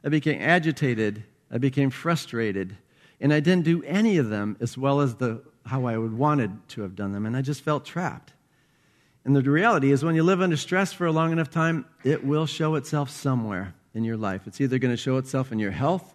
I 0.04 0.08
became 0.08 0.40
agitated, 0.40 1.24
I 1.50 1.58
became 1.58 1.90
frustrated, 1.90 2.76
and 3.20 3.32
I 3.32 3.40
didn't 3.40 3.64
do 3.64 3.82
any 3.84 4.18
of 4.18 4.28
them 4.28 4.56
as 4.60 4.76
well 4.76 5.00
as 5.00 5.14
the, 5.14 5.40
how 5.64 5.86
I 5.86 5.96
would 5.96 6.16
wanted 6.16 6.68
to 6.70 6.82
have 6.82 6.94
done 6.94 7.12
them. 7.12 7.24
And 7.24 7.36
I 7.36 7.40
just 7.40 7.62
felt 7.62 7.86
trapped. 7.86 8.34
And 9.24 9.34
the 9.34 9.42
reality 9.42 9.90
is, 9.90 10.04
when 10.04 10.14
you 10.14 10.22
live 10.22 10.42
under 10.42 10.56
stress 10.56 10.92
for 10.92 11.06
a 11.06 11.12
long 11.12 11.32
enough 11.32 11.50
time, 11.50 11.86
it 12.04 12.24
will 12.24 12.44
show 12.44 12.74
itself 12.74 13.08
somewhere 13.08 13.74
in 13.94 14.04
your 14.04 14.18
life. 14.18 14.46
It's 14.46 14.60
either 14.60 14.78
going 14.78 14.92
to 14.92 15.00
show 15.00 15.16
itself 15.16 15.50
in 15.50 15.58
your 15.58 15.70
health 15.70 16.14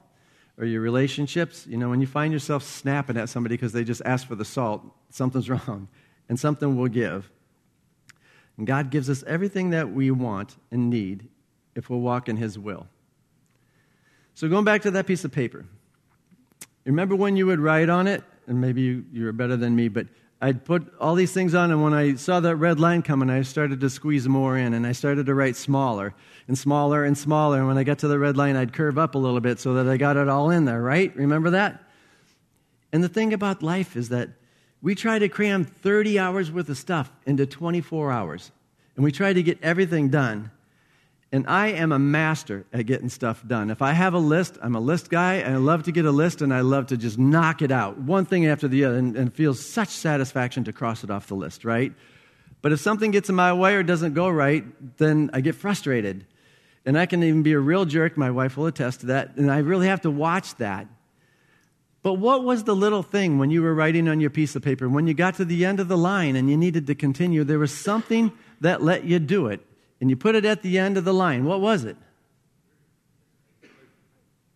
or 0.60 0.66
your 0.66 0.82
relationships. 0.82 1.66
You 1.66 1.78
know, 1.78 1.90
when 1.90 2.02
you 2.02 2.08
find 2.08 2.32
yourself 2.32 2.64
snapping 2.64 3.18
at 3.18 3.30
somebody 3.30 3.56
because 3.56 3.74
they 3.74 3.84
just 3.84 4.04
asked 4.06 4.28
for 4.28 4.36
the 4.36 4.46
salt, 4.46 4.84
something's 5.10 5.50
wrong, 5.68 5.88
and 6.28 6.40
something 6.40 6.78
will 6.78 6.90
give. 6.90 7.32
And 8.58 8.68
God 8.68 8.92
gives 8.92 9.10
us 9.10 9.24
everything 9.26 9.72
that 9.72 9.92
we 9.92 10.12
want 10.12 10.58
and 10.70 10.92
need 10.92 11.28
if 11.80 11.90
we'll 11.90 12.02
walk 12.02 12.30
in 12.30 12.38
His 12.38 12.60
will. 12.60 12.86
So, 14.36 14.48
going 14.48 14.66
back 14.66 14.84
to 14.84 14.92
that 14.92 15.08
piece 15.08 15.26
of 15.26 15.32
paper, 15.32 15.66
remember 16.86 17.16
when 17.16 17.36
you 17.36 17.48
would 17.48 17.60
write 17.60 17.90
on 17.90 18.06
it, 18.06 18.24
and 18.46 18.62
maybe 18.62 18.82
you, 18.82 19.06
you're 19.12 19.34
better 19.34 19.58
than 19.58 19.76
me, 19.76 19.88
but 19.88 20.08
I'd 20.42 20.64
put 20.64 20.94
all 21.00 21.16
these 21.16 21.34
things 21.34 21.56
on, 21.56 21.72
and 21.72 21.84
when 21.84 21.94
I 21.94 22.16
saw 22.16 22.40
that 22.40 22.56
red 22.56 22.80
line 22.80 23.02
coming, 23.02 23.30
I 23.30 23.42
started 23.42 23.82
to 23.82 23.90
squeeze 23.90 24.28
more 24.28 24.58
in, 24.58 24.74
and 24.74 24.86
I 24.86 24.92
started 24.94 25.26
to 25.26 25.34
write 25.34 25.56
smaller 25.56 26.14
and 26.48 26.58
smaller 26.58 27.04
and 27.04 27.18
smaller. 27.18 27.58
And 27.58 27.68
when 27.68 27.78
I 27.78 27.84
got 27.84 28.00
to 28.00 28.08
the 28.08 28.20
red 28.20 28.38
line, 28.38 28.56
I'd 28.56 28.72
curve 28.72 28.98
up 28.98 29.16
a 29.16 29.18
little 29.18 29.42
bit 29.42 29.60
so 29.60 29.74
that 29.74 29.88
I 29.88 29.98
got 29.98 30.16
it 30.16 30.30
all 30.30 30.50
in 30.50 30.66
there, 30.66 30.82
right? 30.82 31.14
Remember 31.16 31.50
that? 31.50 31.84
And 32.94 33.04
the 33.04 33.10
thing 33.10 33.34
about 33.34 33.62
life 33.62 33.98
is 33.98 34.10
that 34.10 34.30
we 34.82 34.96
try 34.96 35.20
to 35.20 35.28
cram 35.28 35.66
30 35.66 36.18
hours 36.18 36.52
worth 36.52 36.70
of 36.70 36.78
stuff 36.78 37.12
into 37.26 37.46
24 37.46 38.12
hours, 38.12 38.52
and 38.96 39.04
we 39.04 39.12
try 39.12 39.34
to 39.34 39.44
get 39.44 39.62
everything 39.62 40.10
done. 40.10 40.52
And 41.32 41.46
I 41.48 41.68
am 41.68 41.92
a 41.92 42.00
master 42.00 42.66
at 42.74 42.88
getting 42.88 43.10
stuff 43.10 43.46
done. 43.46 43.70
If 43.70 43.84
I 43.84 43.92
have 43.92 44.16
a 44.16 44.20
list, 44.20 44.58
I'm 44.64 44.76
a 44.76 44.80
list 44.80 45.12
guy, 45.12 45.36
and 45.36 45.54
I 45.54 45.58
love 45.58 45.84
to 45.84 45.92
get 45.92 46.06
a 46.06 46.12
list, 46.12 46.42
and 46.42 46.52
I 46.52 46.62
love 46.62 46.88
to 46.88 46.98
just 46.98 47.20
knock 47.20 47.62
it 47.62 47.72
out, 47.72 48.00
one 48.00 48.26
thing 48.26 48.48
after 48.48 48.68
the 48.68 48.86
other, 48.86 48.98
and, 48.98 49.16
and 49.16 49.58
such 49.58 49.90
satisfaction 49.90 50.64
to 50.64 50.74
cross 50.74 51.04
it 51.04 51.12
off 51.12 51.28
the 51.28 51.36
list, 51.36 51.66
right? 51.66 51.94
But 52.62 52.72
if 52.72 52.80
something 52.80 53.12
gets 53.12 53.30
in 53.30 53.36
my 53.36 53.54
way 53.54 53.76
or 53.76 53.84
doesn't 53.84 54.16
go 54.16 54.28
right, 54.28 54.66
then 54.98 55.30
I 55.32 55.42
get 55.42 55.56
frustrated. 55.56 56.26
And 56.86 56.98
I 56.98 57.06
can 57.06 57.24
even 57.24 57.44
be 57.44 57.54
a 57.54 57.60
real 57.60 57.86
jerk. 57.86 58.18
My 58.18 58.32
wife 58.32 58.58
will 58.58 58.66
attest 58.66 59.02
to 59.02 59.06
that. 59.08 59.36
And 59.36 59.52
I 59.52 59.60
really 59.60 59.88
have 59.88 60.02
to 60.02 60.12
watch 60.12 60.56
that. 60.56 60.88
But 62.02 62.14
what 62.14 62.44
was 62.44 62.64
the 62.64 62.76
little 62.76 63.04
thing 63.04 63.38
when 63.38 63.52
you 63.52 63.62
were 63.62 63.74
writing 63.74 64.08
on 64.08 64.20
your 64.20 64.30
piece 64.30 64.56
of 64.56 64.62
paper? 64.62 64.90
When 64.90 65.06
you 65.06 65.14
got 65.14 65.36
to 65.36 65.46
the 65.46 65.66
end 65.66 65.80
of 65.80 65.88
the 65.88 65.98
line 65.98 66.36
and 66.36 66.50
you 66.50 66.58
needed 66.58 66.88
to 66.88 66.96
continue, 66.96 67.44
there 67.44 67.60
was 67.60 67.74
something 67.74 68.32
that 68.62 68.82
let 68.82 69.04
you 69.04 69.20
do 69.20 69.48
it 69.48 69.62
and 70.02 70.10
you 70.10 70.16
put 70.16 70.36
it 70.36 70.46
at 70.46 70.62
the 70.62 70.78
end 70.78 70.98
of 70.98 71.06
the 71.06 71.14
line. 71.14 71.46
What 71.46 71.62
was 71.62 71.84
it? 71.84 71.98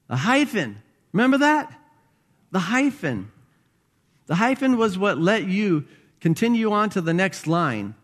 A 0.09 0.17
hyphen. 0.17 0.81
Remember 1.12 1.38
that? 1.39 1.73
The 2.51 2.59
hyphen. 2.59 3.31
The 4.27 4.35
hyphen 4.35 4.77
was 4.77 4.97
what 4.97 5.17
let 5.17 5.45
you 5.45 5.85
continue 6.21 6.71
on 6.71 6.89
to 6.91 7.01
the 7.01 7.13
next 7.13 7.47
line 7.47 7.95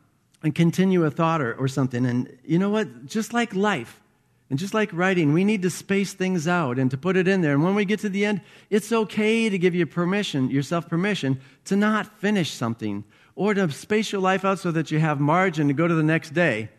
and 0.44 0.54
continue 0.54 1.06
a 1.06 1.12
thought 1.12 1.42
or, 1.42 1.54
or 1.54 1.68
something. 1.68 2.06
And 2.06 2.38
you 2.44 2.60
know 2.60 2.70
what? 2.70 3.06
Just 3.06 3.34
like 3.34 3.56
life 3.56 4.02
and 4.50 4.58
just 4.58 4.74
like 4.74 4.92
writing, 4.92 5.34
we 5.34 5.44
need 5.44 5.62
to 5.62 5.70
space 5.70 6.14
things 6.14 6.48
out 6.48 6.80
and 6.80 6.90
to 6.92 6.98
put 6.98 7.16
it 7.16 7.28
in 7.28 7.42
there. 7.42 7.54
And 7.54 7.64
when 7.64 7.76
we 7.76 7.86
get 7.86 8.00
to 8.00 8.10
the 8.10 8.26
end, 8.26 8.42
it's 8.70 8.92
okay 8.92 9.50
to 9.50 9.58
give 9.58 9.76
you 9.76 9.86
permission, 9.86 10.50
yourself 10.50 10.90
permission 10.90 11.40
to 11.66 11.76
not 11.76 12.20
finish 12.20 12.52
something 12.52 13.04
or 13.36 13.54
to 13.54 13.70
space 13.72 14.12
your 14.12 14.22
life 14.22 14.44
out 14.44 14.60
so 14.60 14.72
that 14.72 14.92
you 14.92 15.00
have 15.00 15.20
margin 15.20 15.68
to 15.68 15.74
go 15.74 15.88
to 15.88 15.94
the 15.94 16.04
next 16.04 16.32
day. 16.34 16.70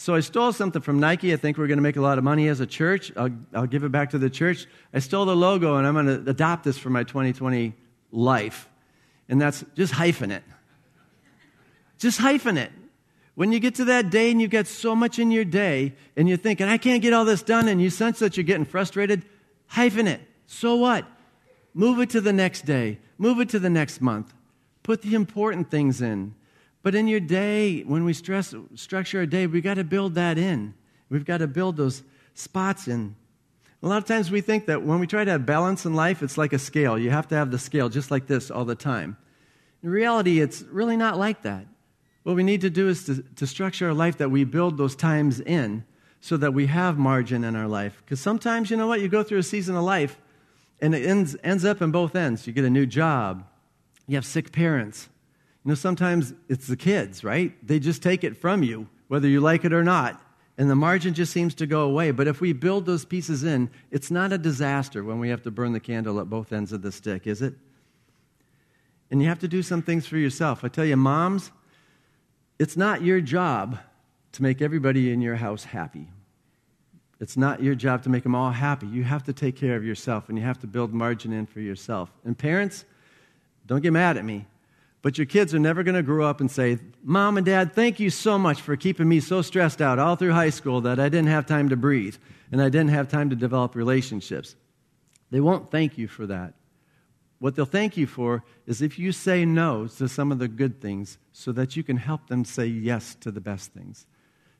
So 0.00 0.14
I 0.14 0.20
stole 0.20 0.50
something 0.54 0.80
from 0.80 0.98
Nike. 0.98 1.30
I 1.34 1.36
think 1.36 1.58
we're 1.58 1.66
going 1.66 1.76
to 1.76 1.82
make 1.82 1.96
a 1.96 2.00
lot 2.00 2.16
of 2.16 2.24
money 2.24 2.48
as 2.48 2.60
a 2.60 2.66
church. 2.66 3.12
I'll, 3.18 3.28
I'll 3.52 3.66
give 3.66 3.84
it 3.84 3.92
back 3.92 4.08
to 4.12 4.18
the 4.18 4.30
church. 4.30 4.66
I 4.94 4.98
stole 4.98 5.26
the 5.26 5.36
logo 5.36 5.76
and 5.76 5.86
I'm 5.86 5.92
going 5.92 6.06
to 6.06 6.30
adopt 6.30 6.64
this 6.64 6.78
for 6.78 6.88
my 6.88 7.04
2020 7.04 7.74
life. 8.10 8.66
And 9.28 9.38
that's 9.38 9.62
just 9.76 9.92
hyphen 9.92 10.30
it. 10.30 10.42
Just 11.98 12.18
hyphen 12.18 12.56
it. 12.56 12.72
When 13.34 13.52
you 13.52 13.60
get 13.60 13.74
to 13.74 13.84
that 13.84 14.08
day 14.08 14.30
and 14.30 14.40
you've 14.40 14.50
got 14.50 14.66
so 14.66 14.96
much 14.96 15.18
in 15.18 15.30
your 15.30 15.44
day 15.44 15.92
and 16.16 16.26
you're 16.26 16.38
thinking, 16.38 16.66
I 16.66 16.78
can't 16.78 17.02
get 17.02 17.12
all 17.12 17.26
this 17.26 17.42
done, 17.42 17.68
and 17.68 17.78
you 17.78 17.90
sense 17.90 18.20
that 18.20 18.38
you're 18.38 18.44
getting 18.44 18.64
frustrated, 18.64 19.26
hyphen 19.66 20.08
it. 20.08 20.22
So 20.46 20.76
what? 20.76 21.04
Move 21.74 22.00
it 22.00 22.08
to 22.10 22.22
the 22.22 22.32
next 22.32 22.64
day. 22.64 23.00
Move 23.18 23.38
it 23.38 23.50
to 23.50 23.58
the 23.58 23.68
next 23.68 24.00
month. 24.00 24.32
Put 24.82 25.02
the 25.02 25.14
important 25.14 25.70
things 25.70 26.00
in. 26.00 26.34
But 26.82 26.94
in 26.94 27.08
your 27.08 27.20
day, 27.20 27.82
when 27.82 28.04
we 28.04 28.12
stress, 28.12 28.54
structure 28.74 29.20
our 29.20 29.26
day, 29.26 29.46
we've 29.46 29.62
got 29.62 29.74
to 29.74 29.84
build 29.84 30.14
that 30.14 30.38
in. 30.38 30.74
We've 31.08 31.24
got 31.24 31.38
to 31.38 31.46
build 31.46 31.76
those 31.76 32.02
spots 32.34 32.88
in. 32.88 33.16
A 33.82 33.88
lot 33.88 33.98
of 33.98 34.04
times 34.04 34.30
we 34.30 34.40
think 34.40 34.66
that 34.66 34.82
when 34.82 35.00
we 35.00 35.06
try 35.06 35.24
to 35.24 35.30
have 35.30 35.46
balance 35.46 35.84
in 35.84 35.94
life, 35.94 36.22
it's 36.22 36.36
like 36.36 36.52
a 36.52 36.58
scale. 36.58 36.98
You 36.98 37.10
have 37.10 37.28
to 37.28 37.34
have 37.34 37.50
the 37.50 37.58
scale 37.58 37.88
just 37.88 38.10
like 38.10 38.26
this 38.26 38.50
all 38.50 38.64
the 38.64 38.74
time. 38.74 39.16
In 39.82 39.90
reality, 39.90 40.40
it's 40.40 40.62
really 40.62 40.96
not 40.96 41.18
like 41.18 41.42
that. 41.42 41.66
What 42.22 42.36
we 42.36 42.42
need 42.42 42.60
to 42.60 42.70
do 42.70 42.88
is 42.88 43.04
to, 43.06 43.22
to 43.36 43.46
structure 43.46 43.88
our 43.88 43.94
life 43.94 44.18
that 44.18 44.30
we 44.30 44.44
build 44.44 44.76
those 44.76 44.94
times 44.94 45.40
in 45.40 45.84
so 46.20 46.36
that 46.36 46.52
we 46.52 46.66
have 46.66 46.98
margin 46.98 47.44
in 47.44 47.56
our 47.56 47.68
life. 47.68 48.02
Because 48.04 48.20
sometimes, 48.20 48.70
you 48.70 48.76
know 48.76 48.86
what, 48.86 49.00
you 49.00 49.08
go 49.08 49.22
through 49.22 49.38
a 49.38 49.42
season 49.42 49.74
of 49.74 49.84
life 49.84 50.18
and 50.82 50.94
it 50.94 51.06
ends, 51.06 51.34
ends 51.42 51.64
up 51.64 51.80
in 51.80 51.90
both 51.90 52.14
ends. 52.14 52.46
You 52.46 52.52
get 52.52 52.64
a 52.66 52.70
new 52.70 52.84
job, 52.84 53.44
you 54.06 54.16
have 54.16 54.26
sick 54.26 54.52
parents, 54.52 55.08
you 55.64 55.68
know, 55.68 55.74
sometimes 55.74 56.32
it's 56.48 56.66
the 56.66 56.76
kids, 56.76 57.22
right? 57.22 57.54
They 57.66 57.78
just 57.78 58.02
take 58.02 58.24
it 58.24 58.36
from 58.36 58.62
you, 58.62 58.88
whether 59.08 59.28
you 59.28 59.40
like 59.40 59.64
it 59.64 59.72
or 59.72 59.84
not. 59.84 60.20
And 60.56 60.68
the 60.70 60.76
margin 60.76 61.14
just 61.14 61.32
seems 61.32 61.54
to 61.56 61.66
go 61.66 61.82
away. 61.82 62.10
But 62.10 62.28
if 62.28 62.40
we 62.40 62.52
build 62.52 62.86
those 62.86 63.04
pieces 63.04 63.44
in, 63.44 63.70
it's 63.90 64.10
not 64.10 64.32
a 64.32 64.38
disaster 64.38 65.04
when 65.04 65.18
we 65.18 65.28
have 65.28 65.42
to 65.42 65.50
burn 65.50 65.72
the 65.72 65.80
candle 65.80 66.20
at 66.20 66.28
both 66.28 66.52
ends 66.52 66.72
of 66.72 66.82
the 66.82 66.92
stick, 66.92 67.26
is 67.26 67.42
it? 67.42 67.54
And 69.10 69.20
you 69.22 69.28
have 69.28 69.38
to 69.40 69.48
do 69.48 69.62
some 69.62 69.82
things 69.82 70.06
for 70.06 70.16
yourself. 70.16 70.64
I 70.64 70.68
tell 70.68 70.84
you, 70.84 70.96
moms, 70.96 71.50
it's 72.58 72.76
not 72.76 73.02
your 73.02 73.20
job 73.20 73.78
to 74.32 74.42
make 74.42 74.62
everybody 74.62 75.12
in 75.12 75.20
your 75.20 75.36
house 75.36 75.64
happy. 75.64 76.08
It's 77.20 77.36
not 77.36 77.62
your 77.62 77.74
job 77.74 78.02
to 78.04 78.08
make 78.08 78.22
them 78.22 78.34
all 78.34 78.50
happy. 78.50 78.86
You 78.86 79.02
have 79.04 79.24
to 79.24 79.32
take 79.32 79.56
care 79.56 79.76
of 79.76 79.84
yourself 79.84 80.28
and 80.28 80.38
you 80.38 80.44
have 80.44 80.58
to 80.60 80.66
build 80.66 80.92
margin 80.92 81.32
in 81.32 81.46
for 81.46 81.60
yourself. 81.60 82.10
And 82.24 82.36
parents, 82.36 82.84
don't 83.66 83.82
get 83.82 83.92
mad 83.92 84.16
at 84.16 84.24
me. 84.24 84.46
But 85.02 85.16
your 85.16 85.26
kids 85.26 85.54
are 85.54 85.58
never 85.58 85.82
going 85.82 85.94
to 85.94 86.02
grow 86.02 86.26
up 86.26 86.40
and 86.40 86.50
say, 86.50 86.78
Mom 87.02 87.38
and 87.38 87.46
Dad, 87.46 87.72
thank 87.72 88.00
you 88.00 88.10
so 88.10 88.38
much 88.38 88.60
for 88.60 88.76
keeping 88.76 89.08
me 89.08 89.20
so 89.20 89.40
stressed 89.40 89.80
out 89.80 89.98
all 89.98 90.16
through 90.16 90.32
high 90.32 90.50
school 90.50 90.82
that 90.82 91.00
I 91.00 91.08
didn't 91.08 91.28
have 91.28 91.46
time 91.46 91.70
to 91.70 91.76
breathe 91.76 92.16
and 92.52 92.60
I 92.60 92.68
didn't 92.68 92.90
have 92.90 93.08
time 93.08 93.30
to 93.30 93.36
develop 93.36 93.74
relationships. 93.74 94.56
They 95.30 95.40
won't 95.40 95.70
thank 95.70 95.96
you 95.96 96.06
for 96.06 96.26
that. 96.26 96.54
What 97.38 97.56
they'll 97.56 97.64
thank 97.64 97.96
you 97.96 98.06
for 98.06 98.44
is 98.66 98.82
if 98.82 98.98
you 98.98 99.12
say 99.12 99.46
no 99.46 99.86
to 99.86 100.08
some 100.08 100.30
of 100.30 100.38
the 100.38 100.48
good 100.48 100.82
things 100.82 101.16
so 101.32 101.52
that 101.52 101.74
you 101.74 101.82
can 101.82 101.96
help 101.96 102.28
them 102.28 102.44
say 102.44 102.66
yes 102.66 103.14
to 103.20 103.30
the 103.30 103.40
best 103.40 103.72
things. 103.72 104.06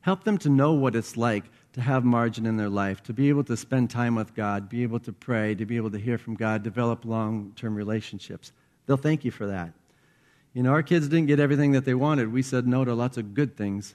Help 0.01 0.25
them 0.25 0.39
to 0.39 0.49
know 0.49 0.73
what 0.73 0.97
it's 0.97 1.19
like 1.19 1.45
to 1.75 1.83
have 1.83 2.05
margin 2.05 2.47
in 2.47 2.57
their 2.57 2.71
life, 2.71 3.03
to 3.03 3.13
be 3.13 3.29
able 3.29 3.45
to 3.45 3.57
spend 3.57 3.91
time 3.91 4.15
with 4.15 4.35
God, 4.35 4.71
be 4.71 4.83
able 4.83 5.01
to 5.01 5.13
pray, 5.13 5.55
to 5.55 5.67
be 5.67 5.77
able 5.77 5.91
to 5.91 5.99
hear 5.99 6.17
from 6.17 6.37
God, 6.37 6.63
develop 6.63 7.05
long 7.05 7.53
term 7.55 7.75
relationships. 7.75 8.53
They'll 8.87 8.97
thank 8.97 9.27
you 9.27 9.31
for 9.31 9.47
that. 9.47 9.75
You 10.52 10.62
know, 10.62 10.71
our 10.71 10.83
kids 10.83 11.09
didn't 11.09 11.26
get 11.26 11.38
everything 11.38 11.73
that 11.73 11.85
they 11.85 11.95
wanted. 11.95 12.33
We 12.33 12.42
said 12.42 12.66
no 12.66 12.85
to 12.85 12.95
lots 12.95 13.16
of 13.16 13.35
good 13.35 13.57
things 13.57 13.95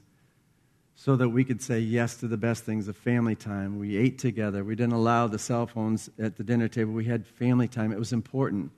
so 0.95 1.17
that 1.17 1.29
we 1.29 1.43
could 1.43 1.61
say 1.61 1.79
yes 1.79 2.15
to 2.17 2.27
the 2.27 2.37
best 2.37 2.63
things 2.63 2.87
of 2.87 2.95
family 2.95 3.35
time. 3.35 3.77
We 3.77 3.97
ate 3.97 4.17
together. 4.17 4.63
We 4.63 4.75
didn't 4.75 4.93
allow 4.93 5.27
the 5.27 5.37
cell 5.37 5.67
phones 5.67 6.09
at 6.17 6.37
the 6.37 6.43
dinner 6.43 6.69
table. 6.69 6.93
We 6.93 7.05
had 7.05 7.27
family 7.27 7.67
time. 7.67 7.91
It 7.91 7.99
was 7.99 8.13
important. 8.13 8.71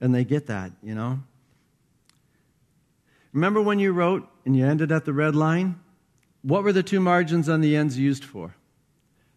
And 0.00 0.14
they 0.14 0.24
get 0.24 0.46
that, 0.46 0.72
you 0.82 0.94
know? 0.94 1.18
Remember 3.32 3.60
when 3.60 3.80
you 3.80 3.92
wrote 3.92 4.28
and 4.44 4.56
you 4.56 4.64
ended 4.64 4.92
at 4.92 5.04
the 5.04 5.12
red 5.12 5.34
line? 5.34 5.80
What 6.42 6.62
were 6.62 6.72
the 6.72 6.84
two 6.84 7.00
margins 7.00 7.48
on 7.48 7.60
the 7.60 7.74
ends 7.74 7.98
used 7.98 8.24
for? 8.24 8.54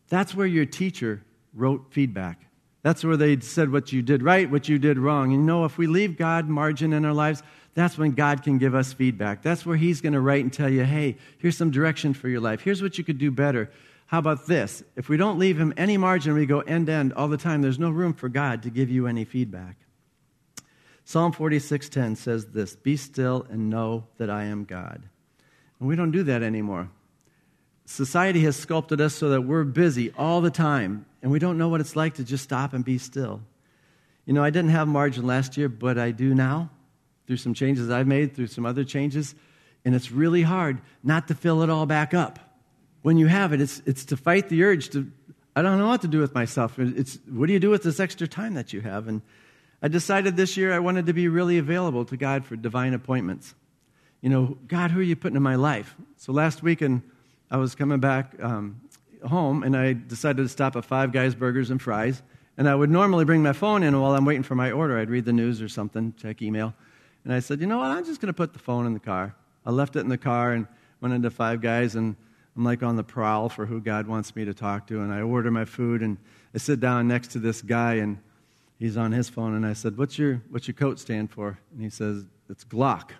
That's 0.10 0.36
where 0.36 0.46
your 0.46 0.66
teacher 0.66 1.24
wrote 1.54 1.88
feedback. 1.90 2.46
That's 2.84 3.04
where 3.04 3.18
they 3.18 3.40
said 3.40 3.72
what 3.72 3.92
you 3.92 4.02
did 4.04 4.22
right, 4.22 4.50
what 4.50 4.70
you 4.70 4.78
did 4.78 5.00
wrong. 5.00 5.34
And 5.34 5.42
you 5.42 5.48
know, 5.48 5.66
if 5.66 5.78
we 5.78 5.88
leave 5.88 6.16
God 6.16 6.48
margin 6.48 6.94
in 6.94 7.06
our 7.06 7.14
lives, 7.14 7.42
that's 7.78 7.96
when 7.96 8.14
God 8.14 8.42
can 8.42 8.58
give 8.58 8.74
us 8.74 8.92
feedback. 8.92 9.44
That's 9.44 9.64
where 9.64 9.78
He's 9.78 10.02
going 10.02 10.14
to 10.14 10.20
write 10.20 10.44
and 10.44 10.52
tell 10.52 10.68
you, 10.68 10.84
hey, 10.84 11.16
here's 11.38 11.56
some 11.56 11.70
direction 11.70 12.16
for 12.16 12.28
your 12.28 12.42
life. 12.42 12.62
Here's 12.62 12.82
what 12.82 12.98
you 12.98 13.04
could 13.04 13.20
do 13.20 13.30
better. 13.30 13.70
How 14.08 14.18
about 14.18 14.48
this? 14.48 14.82
If 14.96 15.10
we 15.10 15.16
don't 15.16 15.38
leave 15.38 15.60
Him 15.60 15.76
any 15.78 15.96
margin, 15.96 16.34
we 16.34 16.48
go 16.48 16.62
end 16.62 16.88
to 16.88 16.94
end 16.94 17.14
all 17.14 17.28
the 17.28 17.38
time, 17.38 17.62
there's 17.62 17.78
no 17.78 17.92
room 17.92 18.16
for 18.16 18.30
God 18.30 18.64
to 18.64 18.72
give 18.72 18.90
you 18.90 19.06
any 19.06 19.26
feedback. 19.26 19.78
Psalm 21.06 21.32
46:10 21.32 22.16
says 22.16 22.48
this, 22.48 22.76
"Be 22.76 22.98
still 22.98 23.46
and 23.48 23.70
know 23.70 24.08
that 24.18 24.32
I 24.32 24.46
am 24.46 24.64
God." 24.64 25.04
And 25.80 25.88
we 25.88 25.96
don't 25.96 26.10
do 26.10 26.24
that 26.24 26.42
anymore. 26.42 26.90
Society 27.86 28.40
has 28.42 28.56
sculpted 28.56 29.00
us 29.00 29.14
so 29.14 29.30
that 29.30 29.42
we're 29.42 29.64
busy 29.64 30.12
all 30.18 30.42
the 30.42 30.50
time, 30.50 31.06
and 31.22 31.32
we 31.32 31.38
don't 31.38 31.60
know 31.60 31.70
what 31.70 31.80
it's 31.80 31.96
like 31.96 32.16
to 32.16 32.24
just 32.24 32.44
stop 32.44 32.74
and 32.74 32.84
be 32.84 32.98
still. 32.98 33.44
You 34.26 34.34
know, 34.34 34.44
I 34.44 34.50
didn't 34.50 34.72
have 34.72 34.88
margin 34.88 35.28
last 35.28 35.58
year, 35.58 35.70
but 35.70 36.00
I 36.00 36.10
do 36.10 36.34
now 36.34 36.72
through 37.28 37.38
some 37.38 37.54
changes 37.54 37.90
I've 37.90 38.08
made, 38.08 38.36
through 38.36 38.48
some 38.48 38.66
other 38.66 38.84
changes, 38.84 39.36
and 39.86 39.94
it's 39.94 40.12
really 40.12 40.42
hard 40.42 40.82
not 41.04 41.28
to 41.28 41.36
fill 41.36 41.62
it 41.62 41.70
all 41.70 41.86
back 41.86 42.14
up. 42.14 42.40
When 43.02 43.18
you 43.18 43.28
have 43.28 43.54
it, 43.54 43.62
it's, 43.62 43.82
it's 43.86 44.06
to 44.06 44.18
fight 44.18 44.50
the 44.50 44.64
urge 44.64 44.90
to, 44.90 45.12
I 45.56 45.62
don't 45.62 45.78
know 45.78 45.88
what 45.88 46.02
to 46.02 46.08
do 46.08 46.20
with 46.20 46.34
myself. 46.34 46.80
It's, 46.80 47.20
what 47.30 47.48
do 47.48 47.54
you 47.54 47.60
do 47.60 47.70
with 47.70 47.84
this 47.84 48.00
extra 48.00 48.28
time 48.28 48.56
that 48.56 48.74
you 48.74 48.82
have? 48.82 49.08
And 49.08 49.22
I 49.82 49.88
decided 49.90 50.36
this 50.36 50.58
year 50.58 50.74
I 50.74 50.80
wanted 50.80 51.06
to 51.06 51.14
be 51.14 51.28
really 51.28 51.58
available 51.58 52.06
to 52.06 52.18
God 52.18 52.46
for 52.46 52.56
divine 52.56 52.94
appointments. 52.94 53.54
You 54.22 54.30
know, 54.30 54.58
God, 54.68 54.92
who 54.92 55.00
are 55.00 55.04
you 55.04 55.16
putting 55.16 55.38
in 55.38 55.44
my 55.44 55.56
life? 55.56 55.96
So 56.18 56.32
last 56.32 56.64
weekend, 56.64 57.04
I 57.52 57.58
was 57.58 57.76
coming 57.76 58.00
back 58.00 58.36
um, 58.42 58.82
home 59.26 59.64
and 59.64 59.78
I 59.78 59.94
decided 59.94 60.42
to 60.42 60.50
stop 60.50 60.76
at 60.76 60.86
Five 60.86 61.12
Guys 61.12 61.36
Burgers 61.36 61.70
and 61.70 61.82
Fries. 61.82 62.22
And 62.58 62.68
I 62.68 62.74
would 62.74 62.90
normally 62.90 63.24
bring 63.24 63.44
my 63.44 63.54
phone 63.54 63.84
in 63.84 64.00
while 64.00 64.16
I'm 64.16 64.26
waiting 64.26 64.44
for 64.44 64.56
my 64.56 64.72
order. 64.72 64.98
I'd 64.98 65.12
read 65.12 65.26
the 65.26 65.34
news 65.34 65.62
or 65.62 65.70
something, 65.70 66.14
check 66.18 66.42
email. 66.42 66.74
And 67.24 67.34
I 67.34 67.40
said, 67.40 67.60
you 67.60 67.68
know 67.68 67.80
what? 67.80 67.92
I'm 67.92 68.06
just 68.06 68.22
going 68.22 68.28
to 68.28 68.34
put 68.34 68.54
the 68.54 68.60
phone 68.60 68.86
in 68.86 68.94
the 68.94 69.00
car. 69.00 69.36
I 69.66 69.72
left 69.72 69.96
it 69.96 70.00
in 70.00 70.10
the 70.10 70.18
car 70.18 70.54
and 70.54 70.68
went 71.02 71.14
into 71.14 71.30
Five 71.30 71.62
Guys, 71.62 71.96
and 71.96 72.16
I'm 72.56 72.64
like 72.64 72.84
on 72.84 72.96
the 72.96 73.04
prowl 73.04 73.50
for 73.50 73.66
who 73.66 73.82
God 73.82 74.08
wants 74.08 74.36
me 74.36 74.46
to 74.46 74.54
talk 74.54 74.88
to. 74.88 75.02
And 75.02 75.14
I 75.14 75.22
order 75.22 75.52
my 75.52 75.66
food, 75.66 76.02
and 76.02 76.18
I 76.56 76.58
sit 76.58 76.80
down 76.80 77.08
next 77.08 77.30
to 77.32 77.40
this 77.40 77.62
guy, 77.62 77.96
and 77.96 78.18
he's 78.80 78.98
on 78.98 79.12
his 79.12 79.30
phone. 79.30 79.56
And 79.56 79.66
I 79.66 79.74
said, 79.74 79.98
what's 79.98 80.18
your, 80.18 80.42
what's 80.50 80.68
your 80.68 80.76
coat 80.76 81.00
stand 81.00 81.32
for? 81.32 81.60
And 81.74 81.82
he 81.82 81.90
says, 81.90 82.26
it's 82.50 82.64
Glock. 82.64 83.12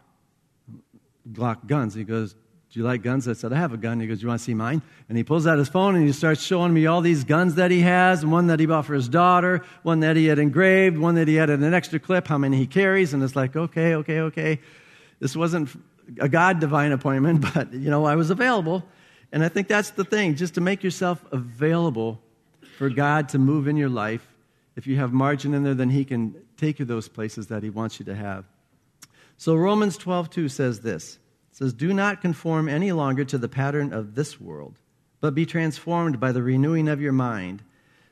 Glock 1.32 1.68
guns. 1.68 1.94
He 1.94 2.04
goes, 2.04 2.36
do 2.72 2.80
you 2.80 2.86
like 2.86 3.02
guns? 3.02 3.28
I 3.28 3.34
said, 3.34 3.54
I 3.54 3.58
have 3.58 3.72
a 3.72 3.78
gun. 3.78 4.00
He 4.00 4.08
goes, 4.08 4.22
You 4.22 4.28
want 4.28 4.42
to 4.42 4.44
see 4.44 4.54
mine? 4.54 4.82
And 5.08 5.18
he 5.18 5.24
pulls 5.24 5.48
out 5.48 5.58
his 5.58 5.70
phone 5.70 5.96
and 5.96 6.06
he 6.06 6.12
starts 6.12 6.42
showing 6.42 6.74
me 6.74 6.86
all 6.86 7.00
these 7.00 7.24
guns 7.24 7.56
that 7.56 7.72
he 7.72 7.80
has, 7.82 8.26
one 8.26 8.48
that 8.48 8.60
he 8.60 8.66
bought 8.66 8.86
for 8.86 8.94
his 8.94 9.08
daughter, 9.08 9.64
one 9.84 10.02
that 10.02 10.18
he 10.18 10.26
had 10.26 10.38
engraved, 10.38 10.98
one 10.98 11.16
that 11.16 11.30
he 11.30 11.36
had 11.36 11.50
in 11.50 11.64
an 11.64 11.74
extra 11.74 12.00
clip, 12.00 12.28
how 12.28 12.38
many 12.38 12.58
he 12.58 12.68
carries. 12.68 13.14
And 13.14 13.24
it's 13.24 13.36
like, 13.36 13.56
okay, 13.56 13.96
okay, 13.96 14.20
okay. 14.20 14.60
This 15.20 15.36
wasn't 15.36 15.70
a 16.20 16.28
God 16.28 16.60
divine 16.60 16.92
appointment, 16.92 17.42
but, 17.54 17.72
you 17.74 17.90
know, 17.90 18.06
I 18.06 18.16
was 18.16 18.30
available. 18.30 18.84
And 19.32 19.44
I 19.44 19.50
think 19.50 19.70
that's 19.70 19.92
the 19.92 20.06
thing, 20.06 20.36
just 20.36 20.56
to 20.56 20.62
make 20.62 20.84
yourself 20.84 21.24
available 21.32 22.22
for 22.78 22.90
God 22.90 23.30
to 23.30 23.40
move 23.40 23.68
in 23.68 23.78
your 23.78 23.90
life. 23.90 24.28
If 24.76 24.88
you 24.88 24.98
have 24.98 25.14
margin 25.14 25.54
in 25.54 25.64
there, 25.64 25.74
then 25.74 25.90
he 25.90 26.06
can 26.06 26.36
take 26.58 26.80
you 26.80 26.86
those 26.86 27.08
places 27.08 27.48
that 27.48 27.64
he 27.64 27.70
wants 27.70 28.00
you 28.00 28.06
to 28.06 28.16
have. 28.16 28.46
So 29.38 29.56
Romans 29.56 29.98
12, 29.98 30.30
2 30.30 30.50
says 30.50 30.82
this 30.82 31.18
says, 31.58 31.74
Do 31.74 31.92
not 31.92 32.22
conform 32.22 32.70
any 32.70 32.92
longer 32.92 33.26
to 33.26 33.38
the 33.40 33.50
pattern 33.50 33.92
of 33.92 34.14
this 34.14 34.40
world, 34.40 34.80
but 35.20 35.34
be 35.34 35.44
transformed 35.44 36.20
by 36.20 36.32
the 36.32 36.44
renewing 36.44 36.88
of 36.88 37.02
your 37.02 37.14
mind. 37.14 37.64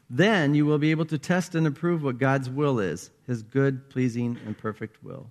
Then 0.09 0.55
you 0.55 0.65
will 0.65 0.79
be 0.79 0.89
able 0.89 1.05
to 1.05 1.19
test 1.19 1.53
and 1.53 1.67
approve 1.67 2.01
what 2.01 2.17
God's 2.17 2.49
will 2.49 2.79
is, 2.79 3.11
his 3.27 3.43
good, 3.43 3.87
pleasing, 3.91 4.39
and 4.47 4.57
perfect 4.57 5.03
will. 5.03 5.29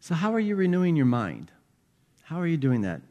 So, 0.00 0.16
how 0.16 0.34
are 0.34 0.40
you 0.40 0.56
renewing 0.56 0.96
your 0.96 1.06
mind? 1.06 1.52
How 2.22 2.40
are 2.40 2.46
you 2.46 2.56
doing 2.56 2.80
that? 2.80 3.02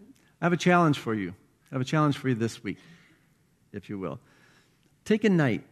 I 0.42 0.46
have 0.46 0.52
a 0.52 0.58
challenge 0.58 1.00
for 1.00 1.14
you. 1.14 1.34
I 1.72 1.76
have 1.76 1.82
a 1.82 1.86
challenge 1.86 2.18
for 2.18 2.28
you 2.28 2.36
this 2.36 2.62
week, 2.62 2.80
if 3.72 3.90
you 3.90 3.98
will. 3.98 4.20
Take 5.06 5.24
a 5.24 5.30
night 5.30 5.64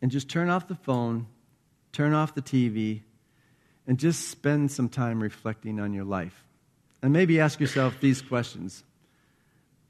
and 0.00 0.12
just 0.12 0.28
turn 0.28 0.48
off 0.48 0.68
the 0.68 0.76
phone, 0.76 1.26
turn 1.90 2.14
off 2.14 2.36
the 2.36 2.42
TV, 2.42 3.00
and 3.84 3.98
just 3.98 4.28
spend 4.28 4.70
some 4.70 4.88
time 4.88 5.20
reflecting 5.20 5.80
on 5.80 5.92
your 5.92 6.04
life. 6.04 6.43
And 7.04 7.12
maybe 7.12 7.38
ask 7.38 7.60
yourself 7.60 8.00
these 8.00 8.22
questions 8.22 8.82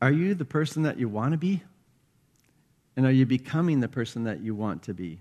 Are 0.02 0.10
you 0.10 0.34
the 0.34 0.44
person 0.44 0.82
that 0.82 0.98
you 0.98 1.08
want 1.08 1.30
to 1.30 1.38
be? 1.38 1.62
And 2.96 3.06
are 3.06 3.12
you 3.12 3.24
becoming 3.24 3.78
the 3.78 3.86
person 3.86 4.24
that 4.24 4.40
you 4.40 4.52
want 4.52 4.82
to 4.82 4.94
be? 4.94 5.20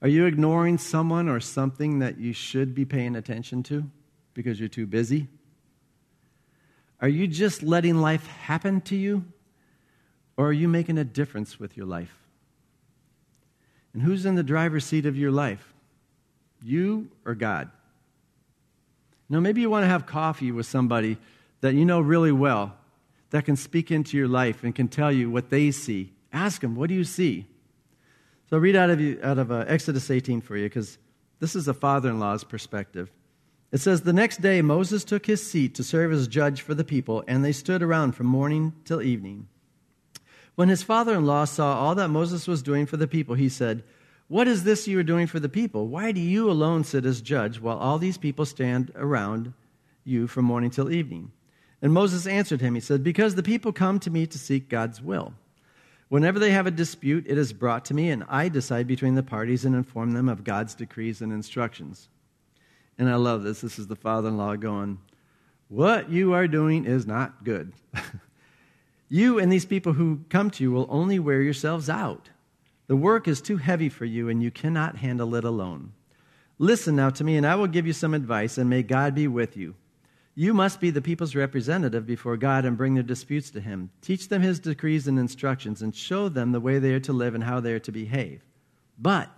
Are 0.00 0.06
you 0.06 0.24
ignoring 0.26 0.78
someone 0.78 1.28
or 1.28 1.40
something 1.40 1.98
that 1.98 2.18
you 2.18 2.32
should 2.32 2.76
be 2.76 2.84
paying 2.84 3.16
attention 3.16 3.64
to 3.64 3.90
because 4.34 4.60
you're 4.60 4.68
too 4.68 4.86
busy? 4.86 5.26
Are 7.00 7.08
you 7.08 7.26
just 7.26 7.64
letting 7.64 7.96
life 7.96 8.28
happen 8.28 8.82
to 8.82 8.94
you? 8.94 9.24
Or 10.36 10.46
are 10.46 10.52
you 10.52 10.68
making 10.68 10.96
a 10.96 11.04
difference 11.04 11.58
with 11.58 11.76
your 11.76 11.86
life? 11.86 12.14
And 13.92 14.00
who's 14.00 14.24
in 14.24 14.36
the 14.36 14.44
driver's 14.44 14.84
seat 14.84 15.06
of 15.06 15.16
your 15.16 15.32
life? 15.32 15.74
You 16.62 17.08
or 17.24 17.34
God? 17.34 17.68
Now, 19.28 19.40
maybe 19.40 19.60
you 19.60 19.70
want 19.70 19.84
to 19.84 19.88
have 19.88 20.06
coffee 20.06 20.52
with 20.52 20.66
somebody 20.66 21.18
that 21.60 21.74
you 21.74 21.84
know 21.84 22.00
really 22.00 22.32
well 22.32 22.76
that 23.30 23.44
can 23.44 23.56
speak 23.56 23.90
into 23.90 24.16
your 24.16 24.28
life 24.28 24.62
and 24.62 24.74
can 24.74 24.88
tell 24.88 25.10
you 25.10 25.30
what 25.30 25.50
they 25.50 25.70
see. 25.70 26.12
Ask 26.32 26.60
them, 26.60 26.76
what 26.76 26.88
do 26.88 26.94
you 26.94 27.04
see? 27.04 27.46
So 28.48 28.56
I'll 28.56 28.60
read 28.60 28.76
out 28.76 28.90
of, 28.90 29.00
you, 29.00 29.18
out 29.22 29.38
of 29.38 29.50
uh, 29.50 29.64
Exodus 29.66 30.10
18 30.10 30.40
for 30.40 30.56
you 30.56 30.64
because 30.64 30.98
this 31.40 31.56
is 31.56 31.66
a 31.66 31.74
father 31.74 32.10
in 32.10 32.20
law's 32.20 32.44
perspective. 32.44 33.10
It 33.72 33.78
says, 33.78 34.02
The 34.02 34.12
next 34.12 34.40
day 34.40 34.62
Moses 34.62 35.02
took 35.02 35.26
his 35.26 35.44
seat 35.48 35.74
to 35.74 35.82
serve 35.82 36.12
as 36.12 36.28
judge 36.28 36.60
for 36.60 36.74
the 36.74 36.84
people, 36.84 37.24
and 37.26 37.44
they 37.44 37.52
stood 37.52 37.82
around 37.82 38.12
from 38.12 38.26
morning 38.26 38.72
till 38.84 39.02
evening. 39.02 39.48
When 40.54 40.68
his 40.68 40.82
father 40.82 41.14
in 41.14 41.26
law 41.26 41.44
saw 41.44 41.78
all 41.78 41.94
that 41.96 42.08
Moses 42.08 42.46
was 42.46 42.62
doing 42.62 42.86
for 42.86 42.96
the 42.96 43.08
people, 43.08 43.34
he 43.34 43.48
said, 43.48 43.82
what 44.28 44.48
is 44.48 44.64
this 44.64 44.88
you 44.88 44.98
are 44.98 45.04
doing 45.04 45.26
for 45.26 45.38
the 45.38 45.48
people? 45.48 45.86
Why 45.86 46.10
do 46.10 46.20
you 46.20 46.50
alone 46.50 46.82
sit 46.82 47.06
as 47.06 47.20
judge 47.20 47.60
while 47.60 47.78
all 47.78 47.98
these 47.98 48.18
people 48.18 48.44
stand 48.44 48.90
around 48.96 49.52
you 50.04 50.26
from 50.26 50.44
morning 50.44 50.70
till 50.70 50.90
evening? 50.90 51.30
And 51.80 51.92
Moses 51.92 52.26
answered 52.26 52.60
him, 52.60 52.74
He 52.74 52.80
said, 52.80 53.04
Because 53.04 53.34
the 53.34 53.42
people 53.42 53.72
come 53.72 54.00
to 54.00 54.10
me 54.10 54.26
to 54.26 54.38
seek 54.38 54.68
God's 54.68 55.00
will. 55.00 55.34
Whenever 56.08 56.38
they 56.38 56.50
have 56.50 56.66
a 56.66 56.72
dispute, 56.72 57.24
it 57.28 57.38
is 57.38 57.52
brought 57.52 57.84
to 57.86 57.94
me, 57.94 58.10
and 58.10 58.24
I 58.28 58.48
decide 58.48 58.86
between 58.86 59.14
the 59.14 59.22
parties 59.22 59.64
and 59.64 59.74
inform 59.74 60.12
them 60.12 60.28
of 60.28 60.44
God's 60.44 60.74
decrees 60.74 61.20
and 61.20 61.32
instructions. 61.32 62.08
And 62.98 63.08
I 63.08 63.16
love 63.16 63.42
this. 63.42 63.60
This 63.60 63.78
is 63.78 63.86
the 63.86 63.96
father 63.96 64.28
in 64.28 64.36
law 64.36 64.56
going, 64.56 64.98
What 65.68 66.10
you 66.10 66.32
are 66.32 66.48
doing 66.48 66.84
is 66.84 67.06
not 67.06 67.44
good. 67.44 67.72
you 69.08 69.38
and 69.38 69.52
these 69.52 69.66
people 69.66 69.92
who 69.92 70.20
come 70.28 70.50
to 70.50 70.64
you 70.64 70.72
will 70.72 70.86
only 70.88 71.20
wear 71.20 71.42
yourselves 71.42 71.88
out. 71.88 72.30
The 72.86 72.96
work 72.96 73.26
is 73.26 73.40
too 73.40 73.56
heavy 73.56 73.88
for 73.88 74.04
you, 74.04 74.28
and 74.28 74.42
you 74.42 74.50
cannot 74.50 74.96
handle 74.96 75.34
it 75.34 75.44
alone. 75.44 75.92
Listen 76.58 76.96
now 76.96 77.10
to 77.10 77.24
me, 77.24 77.36
and 77.36 77.46
I 77.46 77.54
will 77.56 77.66
give 77.66 77.86
you 77.86 77.92
some 77.92 78.14
advice, 78.14 78.58
and 78.58 78.70
may 78.70 78.82
God 78.82 79.14
be 79.14 79.28
with 79.28 79.56
you. 79.56 79.74
You 80.34 80.52
must 80.54 80.80
be 80.80 80.90
the 80.90 81.02
people's 81.02 81.34
representative 81.34 82.06
before 82.06 82.36
God 82.36 82.64
and 82.64 82.76
bring 82.76 82.94
their 82.94 83.02
disputes 83.02 83.50
to 83.50 83.60
Him. 83.60 83.90
Teach 84.02 84.28
them 84.28 84.42
His 84.42 84.60
decrees 84.60 85.08
and 85.08 85.18
instructions, 85.18 85.82
and 85.82 85.94
show 85.94 86.28
them 86.28 86.52
the 86.52 86.60
way 86.60 86.78
they 86.78 86.92
are 86.92 87.00
to 87.00 87.12
live 87.12 87.34
and 87.34 87.44
how 87.44 87.58
they 87.58 87.72
are 87.72 87.80
to 87.80 87.92
behave. 87.92 88.42
But 88.98 89.30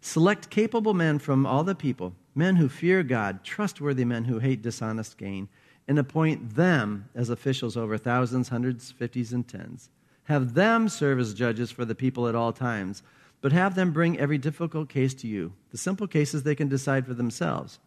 select 0.00 0.50
capable 0.50 0.94
men 0.94 1.18
from 1.18 1.46
all 1.46 1.64
the 1.64 1.74
people, 1.74 2.14
men 2.34 2.56
who 2.56 2.68
fear 2.68 3.02
God, 3.02 3.44
trustworthy 3.44 4.04
men 4.04 4.24
who 4.24 4.38
hate 4.38 4.62
dishonest 4.62 5.18
gain, 5.18 5.48
and 5.86 5.98
appoint 5.98 6.56
them 6.56 7.08
as 7.14 7.28
officials 7.28 7.76
over 7.76 7.98
thousands, 7.98 8.48
hundreds, 8.48 8.90
fifties, 8.90 9.32
and 9.32 9.46
tens. 9.46 9.90
Have 10.24 10.54
them 10.54 10.88
serve 10.88 11.18
as 11.18 11.34
judges 11.34 11.70
for 11.70 11.84
the 11.84 11.94
people 11.94 12.28
at 12.28 12.34
all 12.34 12.52
times, 12.52 13.02
but 13.40 13.52
have 13.52 13.74
them 13.74 13.92
bring 13.92 14.18
every 14.18 14.38
difficult 14.38 14.88
case 14.88 15.14
to 15.14 15.26
you. 15.26 15.52
The 15.70 15.78
simple 15.78 16.06
cases 16.06 16.42
they 16.42 16.54
can 16.54 16.68
decide 16.68 17.06
for 17.06 17.14
themselves. 17.14 17.80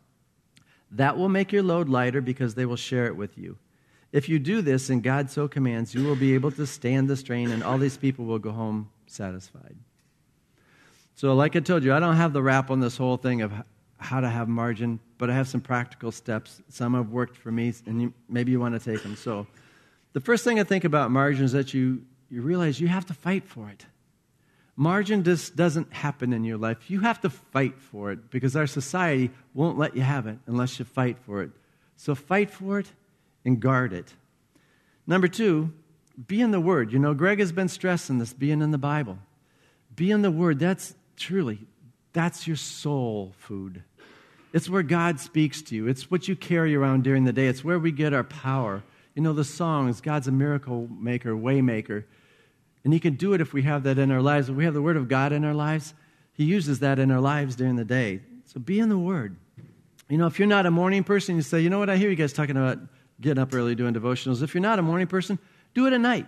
That 0.91 1.17
will 1.17 1.30
make 1.30 1.52
your 1.52 1.63
load 1.63 1.89
lighter 1.89 2.21
because 2.21 2.56
they 2.56 2.65
will 2.65 2.76
share 2.76 3.06
it 3.06 3.15
with 3.15 3.38
you. 3.38 3.58
If 4.12 4.30
you 4.30 4.39
do 4.39 4.62
this, 4.62 4.89
and 4.89 5.04
God 5.04 5.30
so 5.30 5.48
commands, 5.48 5.93
you 5.93 6.04
will 6.04 6.15
be 6.15 6.36
able 6.36 6.52
to 6.52 6.65
stand 6.65 7.10
the 7.10 7.17
strain, 7.17 7.52
and 7.52 7.63
all 7.63 7.78
these 7.78 7.98
people 7.98 8.26
will 8.26 8.39
go 8.39 8.52
home 8.52 8.89
satisfied. 9.08 9.76
So, 11.15 11.34
like 11.34 11.56
I 11.56 11.60
told 11.60 11.84
you, 11.84 11.93
I 11.93 12.00
don't 12.00 12.15
have 12.15 12.34
the 12.34 12.41
wrap 12.41 12.69
on 12.69 12.80
this 12.80 12.98
whole 12.98 13.17
thing 13.17 13.41
of 13.41 13.52
how 13.98 14.19
to 14.19 14.30
have 14.30 14.48
margin, 14.48 15.00
but 15.17 15.30
I 15.30 15.34
have 15.34 15.48
some 15.48 15.62
practical 15.62 16.12
steps. 16.12 16.62
Some 16.69 16.93
have 16.93 17.10
worked 17.10 17.38
for 17.38 17.52
me, 17.52 17.74
and 17.86 18.02
you, 18.02 18.13
maybe 18.30 18.52
you 18.52 18.60
want 18.60 18.82
to 18.82 18.91
take 18.91 19.04
them. 19.04 19.15
So, 19.15 19.48
the 20.13 20.21
first 20.21 20.43
thing 20.43 20.60
I 20.60 20.63
think 20.63 20.84
about 20.84 21.12
margin 21.12 21.43
is 21.43 21.54
that 21.54 21.74
you 21.74 22.02
you 22.36 22.41
realize 22.41 22.82
you 22.82 22.89
have 22.89 23.06
to 23.06 23.13
fight 23.13 23.48
for 23.48 23.69
it. 23.69 23.86
Margin 24.76 25.24
just 25.24 25.56
doesn't 25.56 25.93
happen 25.93 26.34
in 26.34 26.43
your 26.43 26.58
life. 26.58 26.91
You 26.91 27.00
have 27.00 27.21
to 27.21 27.30
fight 27.30 27.80
for 27.80 28.12
it 28.12 28.30
because 28.30 28.58
our 28.58 28.67
society 28.67 29.32
won't 29.54 29.78
let 29.78 29.95
you 29.95 30.02
have 30.02 30.28
it 30.28 30.38
unless 30.45 30.78
you 30.78 30.84
fight 30.84 31.17
for 31.26 31.43
it. 31.43 31.52
So 31.95 32.13
fight 32.13 32.52
for 32.52 32.80
it 32.80 32.88
and 33.45 33.62
guard 33.62 33.93
it. 33.93 34.13
Number 35.08 35.30
two, 35.30 35.71
be 36.28 36.41
in 36.41 36.52
the 36.52 36.60
Word. 36.60 36.91
You 36.91 37.00
know, 37.00 37.13
Greg 37.13 37.39
has 37.39 37.54
been 37.54 37.69
stressing 37.69 38.17
this 38.17 38.34
being 38.34 38.62
in 38.62 38.71
the 38.71 38.78
Bible. 38.78 39.17
Be 39.95 40.12
in 40.12 40.21
the 40.21 40.32
Word. 40.32 40.60
That's 40.60 40.93
truly, 41.15 41.60
that's 42.12 42.48
your 42.48 42.58
soul 42.58 43.32
food. 43.38 43.82
It's 44.52 44.69
where 44.69 44.84
God 44.84 45.21
speaks 45.21 45.62
to 45.63 45.76
you. 45.76 45.88
It's 45.88 46.12
what 46.12 46.28
you 46.28 46.36
carry 46.36 46.76
around 46.76 47.06
during 47.06 47.24
the 47.24 47.34
day. 47.34 47.48
It's 47.48 47.63
where 47.63 47.80
we 47.80 47.93
get 47.93 48.13
our 48.13 48.26
power. 48.26 48.84
You 49.13 49.21
know, 49.21 49.32
the 49.32 49.45
songs, 49.45 50.02
God's 50.02 50.28
a 50.28 50.34
miracle 50.34 50.89
maker, 50.91 51.34
way 51.38 51.62
maker. 51.62 52.06
And 52.86 52.93
He 52.93 53.00
can 53.02 53.15
do 53.15 53.34
it 53.34 53.41
if 53.41 53.52
we 53.52 53.63
have 53.63 53.84
that 53.84 54.00
in 54.00 54.12
our 54.12 54.21
lives. 54.21 54.48
If 54.48 54.56
we 54.56 54.63
have 54.63 54.74
the 54.74 54.82
Word 54.82 54.95
of 54.95 55.10
God 55.10 55.34
in 55.34 55.43
our 55.43 55.54
lives, 55.54 55.93
He 56.32 56.45
uses 56.45 56.80
that 56.80 56.98
in 56.98 57.12
our 57.12 57.19
lives 57.19 57.58
during 57.58 57.76
the 57.76 57.84
day. 57.84 58.21
So 58.45 58.62
be 58.62 58.80
in 58.80 58.88
the 58.88 58.98
Word. 58.98 59.36
You 60.08 60.17
know, 60.17 60.28
if 60.28 60.39
you're 60.39 60.48
not 60.48 60.65
a 60.65 60.71
morning 60.71 61.04
person, 61.04 61.36
you 61.36 61.41
say, 61.41 61.60
you 61.60 61.69
know 61.69 61.80
what, 61.80 61.89
I 61.89 61.98
hear 61.98 62.10
you 62.10 62.15
guys 62.15 62.32
talking 62.32 62.56
about 62.56 62.78
getting 63.19 63.41
up 63.41 63.54
early 63.54 63.76
doing 63.76 63.93
devotionals. 63.93 64.41
If 64.41 64.54
you're 64.54 64.62
not 64.62 64.80
a 64.80 64.84
morning 64.84 65.08
person, 65.08 65.38
do 65.74 65.88
it 65.88 65.93
at 65.93 66.00
night. 66.00 66.28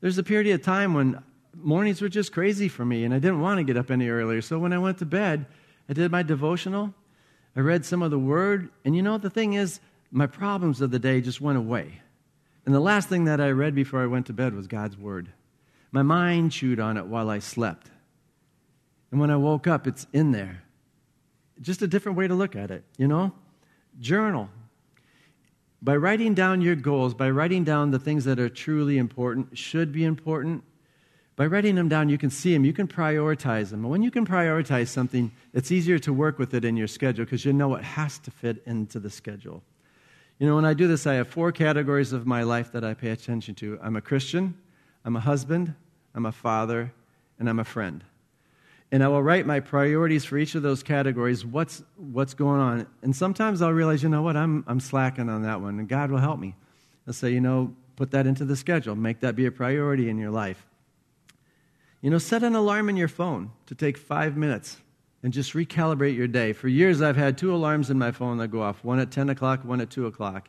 There's 0.00 0.18
a 0.18 0.22
period 0.22 0.52
of 0.52 0.62
time 0.62 0.92
when 0.92 1.22
mornings 1.54 2.02
were 2.02 2.10
just 2.10 2.32
crazy 2.32 2.68
for 2.68 2.84
me 2.84 3.04
and 3.04 3.14
I 3.14 3.18
didn't 3.18 3.40
want 3.40 3.58
to 3.58 3.64
get 3.64 3.76
up 3.76 3.90
any 3.90 4.08
earlier. 4.08 4.42
So 4.42 4.58
when 4.58 4.72
I 4.72 4.78
went 4.78 4.98
to 4.98 5.06
bed, 5.06 5.46
I 5.88 5.92
did 5.92 6.10
my 6.10 6.22
devotional 6.22 6.92
I 7.58 7.60
read 7.60 7.84
some 7.84 8.02
of 8.02 8.12
the 8.12 8.18
word, 8.20 8.70
and 8.84 8.94
you 8.94 9.02
know, 9.02 9.18
the 9.18 9.30
thing 9.30 9.54
is, 9.54 9.80
my 10.12 10.28
problems 10.28 10.80
of 10.80 10.92
the 10.92 10.98
day 11.00 11.20
just 11.20 11.40
went 11.40 11.58
away. 11.58 12.00
And 12.64 12.72
the 12.72 12.78
last 12.78 13.08
thing 13.08 13.24
that 13.24 13.40
I 13.40 13.50
read 13.50 13.74
before 13.74 14.00
I 14.00 14.06
went 14.06 14.26
to 14.26 14.32
bed 14.32 14.54
was 14.54 14.68
God's 14.68 14.96
word. 14.96 15.32
My 15.90 16.02
mind 16.02 16.52
chewed 16.52 16.80
on 16.80 16.96
it 16.96 17.06
while 17.06 17.30
I 17.30 17.38
slept. 17.38 17.90
And 19.10 19.20
when 19.20 19.30
I 19.30 19.36
woke 19.36 19.66
up, 19.66 19.86
it's 19.86 20.06
in 20.12 20.32
there. 20.32 20.62
Just 21.60 21.82
a 21.82 21.86
different 21.86 22.18
way 22.18 22.28
to 22.28 22.34
look 22.34 22.54
at 22.54 22.70
it, 22.70 22.84
you 22.98 23.08
know? 23.08 23.32
Journal. 23.98 24.48
By 25.80 25.96
writing 25.96 26.34
down 26.34 26.60
your 26.60 26.76
goals, 26.76 27.14
by 27.14 27.30
writing 27.30 27.64
down 27.64 27.90
the 27.90 27.98
things 27.98 28.24
that 28.24 28.38
are 28.38 28.48
truly 28.48 28.98
important, 28.98 29.56
should 29.56 29.92
be 29.92 30.04
important, 30.04 30.64
by 31.36 31.46
writing 31.46 31.76
them 31.76 31.88
down, 31.88 32.08
you 32.08 32.18
can 32.18 32.30
see 32.30 32.52
them, 32.52 32.64
you 32.64 32.72
can 32.72 32.88
prioritize 32.88 33.70
them. 33.70 33.84
And 33.84 33.90
when 33.90 34.02
you 34.02 34.10
can 34.10 34.26
prioritize 34.26 34.88
something, 34.88 35.30
it's 35.54 35.70
easier 35.70 35.98
to 36.00 36.12
work 36.12 36.36
with 36.36 36.52
it 36.52 36.64
in 36.64 36.76
your 36.76 36.88
schedule 36.88 37.24
because 37.24 37.44
you 37.44 37.52
know 37.52 37.76
it 37.76 37.84
has 37.84 38.18
to 38.20 38.32
fit 38.32 38.60
into 38.66 38.98
the 38.98 39.08
schedule. 39.08 39.62
You 40.40 40.48
know, 40.48 40.56
when 40.56 40.64
I 40.64 40.74
do 40.74 40.88
this, 40.88 41.06
I 41.06 41.14
have 41.14 41.28
four 41.28 41.52
categories 41.52 42.12
of 42.12 42.26
my 42.26 42.42
life 42.42 42.72
that 42.72 42.84
I 42.84 42.94
pay 42.94 43.10
attention 43.10 43.54
to 43.56 43.78
I'm 43.80 43.94
a 43.94 44.00
Christian, 44.00 44.54
I'm 45.04 45.16
a 45.16 45.20
husband, 45.20 45.74
I'm 46.14 46.26
a 46.26 46.32
father, 46.32 46.92
and 47.38 47.48
I'm 47.48 47.58
a 47.58 47.64
friend. 47.64 48.04
And 48.90 49.04
I 49.04 49.08
will 49.08 49.22
write 49.22 49.46
my 49.46 49.60
priorities 49.60 50.24
for 50.24 50.38
each 50.38 50.54
of 50.54 50.62
those 50.62 50.82
categories, 50.82 51.44
what's, 51.44 51.82
what's 51.96 52.34
going 52.34 52.60
on. 52.60 52.86
And 53.02 53.14
sometimes 53.14 53.60
I'll 53.60 53.72
realize, 53.72 54.02
you 54.02 54.08
know 54.08 54.22
what, 54.22 54.36
I'm, 54.36 54.64
I'm 54.66 54.80
slacking 54.80 55.28
on 55.28 55.42
that 55.42 55.60
one, 55.60 55.78
and 55.78 55.88
God 55.88 56.10
will 56.10 56.18
help 56.18 56.40
me. 56.40 56.54
I'll 57.06 57.12
say, 57.12 57.30
you 57.30 57.40
know, 57.40 57.74
put 57.96 58.10
that 58.12 58.26
into 58.26 58.44
the 58.44 58.56
schedule, 58.56 58.96
make 58.96 59.20
that 59.20 59.36
be 59.36 59.46
a 59.46 59.50
priority 59.50 60.08
in 60.08 60.18
your 60.18 60.30
life. 60.30 60.64
You 62.00 62.10
know, 62.10 62.18
set 62.18 62.42
an 62.42 62.54
alarm 62.54 62.88
in 62.88 62.96
your 62.96 63.08
phone 63.08 63.50
to 63.66 63.74
take 63.74 63.98
five 63.98 64.36
minutes 64.36 64.78
and 65.22 65.32
just 65.32 65.52
recalibrate 65.52 66.16
your 66.16 66.28
day. 66.28 66.52
For 66.52 66.68
years, 66.68 67.02
I've 67.02 67.16
had 67.16 67.36
two 67.36 67.52
alarms 67.52 67.90
in 67.90 67.98
my 67.98 68.12
phone 68.12 68.38
that 68.38 68.48
go 68.48 68.62
off 68.62 68.84
one 68.84 69.00
at 69.00 69.10
10 69.10 69.30
o'clock, 69.30 69.64
one 69.64 69.80
at 69.80 69.90
2 69.90 70.06
o'clock. 70.06 70.48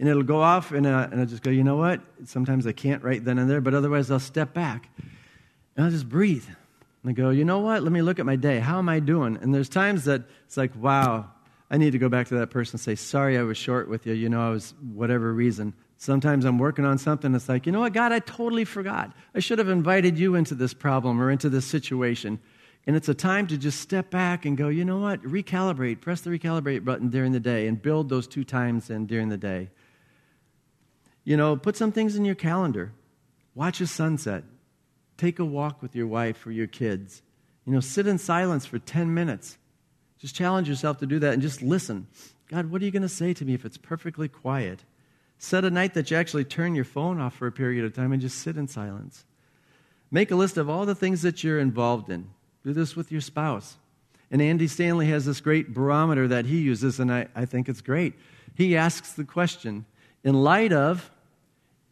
And 0.00 0.08
it'll 0.08 0.22
go 0.22 0.40
off, 0.40 0.72
and, 0.72 0.86
uh, 0.86 1.08
and 1.12 1.20
I'll 1.20 1.26
just 1.26 1.42
go, 1.42 1.50
you 1.50 1.62
know 1.62 1.76
what? 1.76 2.00
Sometimes 2.24 2.66
I 2.66 2.72
can't 2.72 3.02
right 3.04 3.22
then 3.22 3.38
and 3.38 3.48
there, 3.48 3.60
but 3.60 3.74
otherwise, 3.74 4.10
I'll 4.10 4.18
step 4.18 4.54
back 4.54 4.88
and 5.76 5.84
I'll 5.84 5.90
just 5.90 6.08
breathe. 6.08 6.46
And 7.02 7.10
I 7.10 7.12
go, 7.12 7.28
you 7.28 7.44
know 7.44 7.58
what? 7.58 7.82
Let 7.82 7.92
me 7.92 8.00
look 8.00 8.18
at 8.18 8.24
my 8.26 8.36
day. 8.36 8.60
How 8.60 8.78
am 8.78 8.88
I 8.88 9.00
doing? 9.00 9.38
And 9.40 9.54
there's 9.54 9.68
times 9.68 10.06
that 10.06 10.22
it's 10.46 10.56
like, 10.56 10.74
wow, 10.74 11.30
I 11.70 11.76
need 11.76 11.92
to 11.92 11.98
go 11.98 12.08
back 12.08 12.28
to 12.28 12.38
that 12.38 12.48
person 12.48 12.76
and 12.76 12.80
say, 12.80 12.94
sorry, 12.94 13.38
I 13.38 13.42
was 13.42 13.58
short 13.58 13.88
with 13.88 14.06
you. 14.06 14.14
You 14.14 14.30
know, 14.30 14.40
I 14.40 14.50
was 14.50 14.74
whatever 14.92 15.32
reason. 15.32 15.74
Sometimes 15.98 16.46
I'm 16.46 16.58
working 16.58 16.86
on 16.86 16.96
something, 16.96 17.34
it's 17.34 17.46
like, 17.46 17.66
you 17.66 17.72
know 17.72 17.80
what, 17.80 17.92
God, 17.92 18.10
I 18.10 18.20
totally 18.20 18.64
forgot. 18.64 19.12
I 19.34 19.40
should 19.40 19.58
have 19.58 19.68
invited 19.68 20.18
you 20.18 20.34
into 20.34 20.54
this 20.54 20.72
problem 20.72 21.20
or 21.20 21.30
into 21.30 21.50
this 21.50 21.66
situation. 21.66 22.38
And 22.86 22.96
it's 22.96 23.10
a 23.10 23.14
time 23.14 23.46
to 23.48 23.58
just 23.58 23.80
step 23.80 24.10
back 24.10 24.46
and 24.46 24.56
go, 24.56 24.68
you 24.68 24.86
know 24.86 24.98
what, 24.98 25.22
recalibrate, 25.22 26.00
press 26.00 26.22
the 26.22 26.30
recalibrate 26.30 26.86
button 26.86 27.10
during 27.10 27.32
the 27.32 27.40
day 27.40 27.66
and 27.66 27.80
build 27.80 28.08
those 28.08 28.26
two 28.26 28.44
times 28.44 28.88
in 28.88 29.04
during 29.04 29.28
the 29.28 29.36
day. 29.36 29.68
You 31.24 31.36
know, 31.36 31.56
put 31.56 31.76
some 31.76 31.92
things 31.92 32.16
in 32.16 32.24
your 32.24 32.34
calendar. 32.34 32.92
Watch 33.54 33.80
a 33.80 33.86
sunset. 33.86 34.44
Take 35.16 35.38
a 35.38 35.44
walk 35.44 35.82
with 35.82 35.94
your 35.94 36.06
wife 36.06 36.46
or 36.46 36.50
your 36.50 36.66
kids. 36.66 37.22
You 37.66 37.72
know, 37.72 37.80
sit 37.80 38.06
in 38.06 38.18
silence 38.18 38.64
for 38.64 38.78
10 38.78 39.12
minutes. 39.12 39.58
Just 40.18 40.34
challenge 40.34 40.68
yourself 40.68 40.98
to 40.98 41.06
do 41.06 41.18
that 41.18 41.34
and 41.34 41.42
just 41.42 41.62
listen. 41.62 42.06
God, 42.48 42.70
what 42.70 42.82
are 42.82 42.84
you 42.84 42.90
going 42.90 43.02
to 43.02 43.08
say 43.08 43.32
to 43.34 43.44
me 43.44 43.54
if 43.54 43.64
it's 43.64 43.76
perfectly 43.76 44.28
quiet? 44.28 44.84
Set 45.38 45.64
a 45.64 45.70
night 45.70 45.94
that 45.94 46.10
you 46.10 46.16
actually 46.16 46.44
turn 46.44 46.74
your 46.74 46.84
phone 46.84 47.20
off 47.20 47.34
for 47.34 47.46
a 47.46 47.52
period 47.52 47.84
of 47.84 47.94
time 47.94 48.12
and 48.12 48.20
just 48.20 48.38
sit 48.38 48.56
in 48.56 48.68
silence. 48.68 49.24
Make 50.10 50.30
a 50.30 50.36
list 50.36 50.56
of 50.56 50.68
all 50.68 50.84
the 50.84 50.94
things 50.94 51.22
that 51.22 51.44
you're 51.44 51.60
involved 51.60 52.10
in. 52.10 52.28
Do 52.64 52.72
this 52.72 52.96
with 52.96 53.12
your 53.12 53.20
spouse. 53.20 53.76
And 54.30 54.42
Andy 54.42 54.66
Stanley 54.66 55.06
has 55.06 55.24
this 55.24 55.40
great 55.40 55.72
barometer 55.72 56.28
that 56.28 56.46
he 56.46 56.58
uses, 56.58 57.00
and 57.00 57.12
I, 57.12 57.28
I 57.34 57.44
think 57.46 57.68
it's 57.68 57.80
great. 57.80 58.14
He 58.54 58.76
asks 58.76 59.12
the 59.12 59.24
question 59.24 59.86
in 60.24 60.34
light 60.34 60.72
of, 60.72 61.10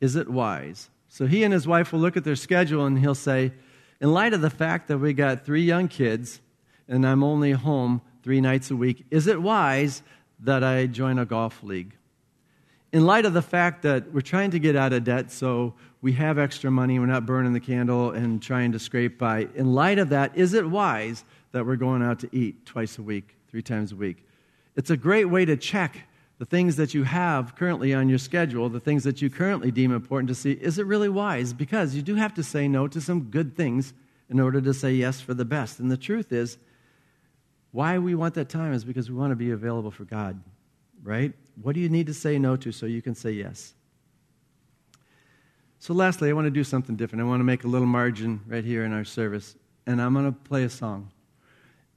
is 0.00 0.16
it 0.16 0.28
wise? 0.28 0.90
So 1.08 1.26
he 1.26 1.42
and 1.42 1.52
his 1.52 1.66
wife 1.66 1.92
will 1.92 2.00
look 2.00 2.16
at 2.16 2.24
their 2.24 2.36
schedule 2.36 2.86
and 2.86 2.98
he'll 2.98 3.14
say, 3.14 3.52
in 4.00 4.12
light 4.12 4.32
of 4.32 4.40
the 4.40 4.50
fact 4.50 4.88
that 4.88 4.98
we 4.98 5.12
got 5.12 5.44
three 5.44 5.62
young 5.62 5.88
kids 5.88 6.40
and 6.86 7.06
I'm 7.06 7.24
only 7.24 7.52
home 7.52 8.00
three 8.22 8.40
nights 8.40 8.70
a 8.70 8.76
week, 8.76 9.04
is 9.10 9.26
it 9.26 9.40
wise 9.40 10.02
that 10.40 10.62
I 10.62 10.86
join 10.86 11.18
a 11.18 11.24
golf 11.24 11.62
league? 11.62 11.94
in 12.92 13.04
light 13.04 13.26
of 13.26 13.34
the 13.34 13.42
fact 13.42 13.82
that 13.82 14.12
we're 14.12 14.20
trying 14.20 14.50
to 14.50 14.58
get 14.58 14.74
out 14.74 14.92
of 14.92 15.04
debt, 15.04 15.30
so 15.30 15.74
we 16.00 16.12
have 16.12 16.38
extra 16.38 16.70
money, 16.70 16.98
we're 16.98 17.06
not 17.06 17.26
burning 17.26 17.52
the 17.52 17.60
candle 17.60 18.12
and 18.12 18.40
trying 18.40 18.72
to 18.72 18.78
scrape 18.78 19.18
by, 19.18 19.48
in 19.54 19.74
light 19.74 19.98
of 19.98 20.08
that, 20.08 20.36
is 20.36 20.54
it 20.54 20.68
wise 20.68 21.24
that 21.52 21.66
we're 21.66 21.76
going 21.76 22.02
out 22.02 22.20
to 22.20 22.28
eat 22.32 22.64
twice 22.64 22.98
a 22.98 23.02
week, 23.02 23.36
three 23.50 23.62
times 23.62 23.92
a 23.92 23.96
week? 23.96 24.24
It's 24.76 24.90
a 24.90 24.96
great 24.96 25.26
way 25.26 25.44
to 25.44 25.56
check 25.56 25.98
the 26.38 26.44
things 26.44 26.76
that 26.76 26.94
you 26.94 27.04
have 27.04 27.56
currently 27.56 27.92
on 27.92 28.08
your 28.08 28.18
schedule, 28.18 28.68
the 28.68 28.80
things 28.80 29.04
that 29.04 29.20
you 29.20 29.28
currently 29.28 29.70
deem 29.70 29.92
important 29.92 30.28
to 30.28 30.34
see, 30.34 30.52
is 30.52 30.78
it 30.78 30.86
really 30.86 31.08
wise? 31.08 31.52
Because 31.52 31.94
you 31.94 32.02
do 32.02 32.14
have 32.14 32.34
to 32.34 32.42
say 32.42 32.68
no 32.68 32.88
to 32.88 33.00
some 33.00 33.22
good 33.24 33.56
things 33.56 33.92
in 34.30 34.38
order 34.38 34.60
to 34.60 34.72
say 34.72 34.92
yes 34.92 35.20
for 35.20 35.34
the 35.34 35.44
best. 35.44 35.78
And 35.80 35.90
the 35.90 35.96
truth 35.96 36.32
is, 36.32 36.58
why 37.72 37.98
we 37.98 38.14
want 38.14 38.34
that 38.34 38.48
time 38.48 38.72
is 38.72 38.84
because 38.84 39.10
we 39.10 39.16
want 39.16 39.30
to 39.32 39.36
be 39.36 39.50
available 39.50 39.90
for 39.90 40.04
God 40.04 40.40
right? 41.02 41.32
What 41.62 41.74
do 41.74 41.80
you 41.80 41.88
need 41.88 42.06
to 42.06 42.14
say 42.14 42.38
no 42.38 42.56
to 42.56 42.72
so 42.72 42.86
you 42.86 43.02
can 43.02 43.14
say 43.14 43.32
yes? 43.32 43.74
So, 45.80 45.94
lastly, 45.94 46.28
I 46.28 46.32
want 46.32 46.46
to 46.46 46.50
do 46.50 46.64
something 46.64 46.96
different. 46.96 47.22
I 47.22 47.24
want 47.24 47.40
to 47.40 47.44
make 47.44 47.64
a 47.64 47.68
little 47.68 47.86
margin 47.86 48.40
right 48.46 48.64
here 48.64 48.84
in 48.84 48.92
our 48.92 49.04
service, 49.04 49.54
and 49.86 50.02
I'm 50.02 50.12
going 50.12 50.26
to 50.26 50.32
play 50.32 50.64
a 50.64 50.70
song. 50.70 51.10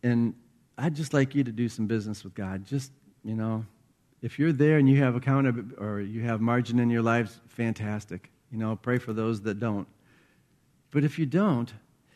And 0.04 0.36
I'd 0.77 0.95
just 0.95 1.13
like 1.13 1.34
you 1.34 1.43
to 1.43 1.51
do 1.51 1.67
some 1.67 1.88
business 1.88 2.23
with 2.23 2.36
God. 2.36 2.65
Just, 2.65 2.91
you 3.23 3.36
know, 3.36 3.65
if 4.21 4.38
you're 4.38 4.53
there 4.53 4.77
and 4.77 4.89
you 4.89 4.97
have 5.03 5.15
account 5.15 5.73
or 5.77 5.99
you 5.99 6.21
have 6.21 6.41
margin 6.41 6.79
in 6.79 6.89
your 6.89 7.01
lives, 7.01 7.39
fantastic. 7.47 8.29
You 8.51 8.57
know, 8.57 8.75
pray 8.75 8.97
for 8.97 9.13
those 9.13 9.41
that 9.41 9.60
don't. 9.60 9.88
But 10.91 11.03
if 11.03 11.17
you 11.17 11.25
don't, 11.25 11.73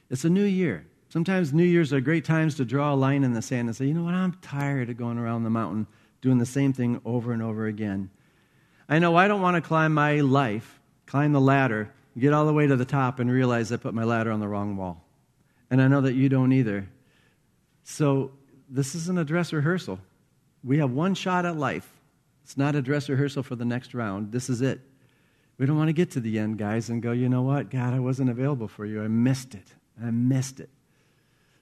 it's 0.09 0.25
a 0.25 0.29
new 0.29 0.43
year. 0.43 0.85
Sometimes 1.09 1.53
New 1.53 1.63
Year's 1.63 1.93
are 1.93 2.01
great 2.01 2.25
times 2.25 2.55
to 2.55 2.65
draw 2.65 2.93
a 2.93 2.95
line 2.95 3.23
in 3.23 3.33
the 3.33 3.41
sand 3.41 3.69
and 3.69 3.75
say, 3.75 3.85
you 3.85 3.93
know 3.93 4.03
what, 4.03 4.13
I'm 4.13 4.33
tired 4.41 4.89
of 4.89 4.97
going 4.97 5.17
around 5.17 5.43
the 5.43 5.49
mountain 5.49 5.87
doing 6.21 6.37
the 6.39 6.45
same 6.45 6.73
thing 6.73 6.99
over 7.05 7.31
and 7.31 7.41
over 7.41 7.67
again. 7.67 8.09
I 8.89 8.99
know 8.99 9.15
I 9.15 9.27
don't 9.27 9.41
want 9.41 9.55
to 9.55 9.61
climb 9.61 9.93
my 9.93 10.19
life, 10.21 10.79
climb 11.05 11.31
the 11.31 11.41
ladder, 11.41 11.91
get 12.17 12.33
all 12.33 12.45
the 12.45 12.53
way 12.53 12.67
to 12.67 12.75
the 12.75 12.85
top, 12.85 13.19
and 13.19 13.31
realize 13.31 13.71
I 13.71 13.77
put 13.77 13.93
my 13.93 14.03
ladder 14.03 14.31
on 14.31 14.39
the 14.39 14.47
wrong 14.47 14.75
wall. 14.75 15.03
And 15.69 15.81
I 15.81 15.87
know 15.87 16.01
that 16.01 16.13
you 16.13 16.29
don't 16.29 16.51
either. 16.51 16.87
So 17.83 18.31
this 18.69 18.95
isn't 18.95 19.17
a 19.17 19.23
dress 19.23 19.53
rehearsal. 19.53 19.99
We 20.63 20.79
have 20.79 20.91
one 20.91 21.15
shot 21.15 21.45
at 21.45 21.55
life. 21.55 21.94
It's 22.45 22.57
not 22.57 22.75
a 22.75 22.81
dress 22.83 23.09
rehearsal 23.09 23.41
for 23.41 23.55
the 23.55 23.65
next 23.65 23.95
round. 23.95 24.31
This 24.31 24.51
is 24.51 24.61
it. 24.61 24.79
We 25.57 25.65
don't 25.65 25.77
want 25.77 25.87
to 25.87 25.93
get 25.93 26.11
to 26.11 26.19
the 26.19 26.37
end, 26.37 26.59
guys, 26.59 26.89
and 26.89 27.01
go, 27.01 27.11
you 27.11 27.27
know 27.27 27.41
what? 27.41 27.71
God, 27.71 27.95
I 27.95 27.99
wasn't 27.99 28.29
available 28.29 28.67
for 28.67 28.85
you. 28.85 29.03
I 29.03 29.07
missed 29.07 29.55
it. 29.55 29.73
I 29.99 30.11
missed 30.11 30.59
it. 30.59 30.69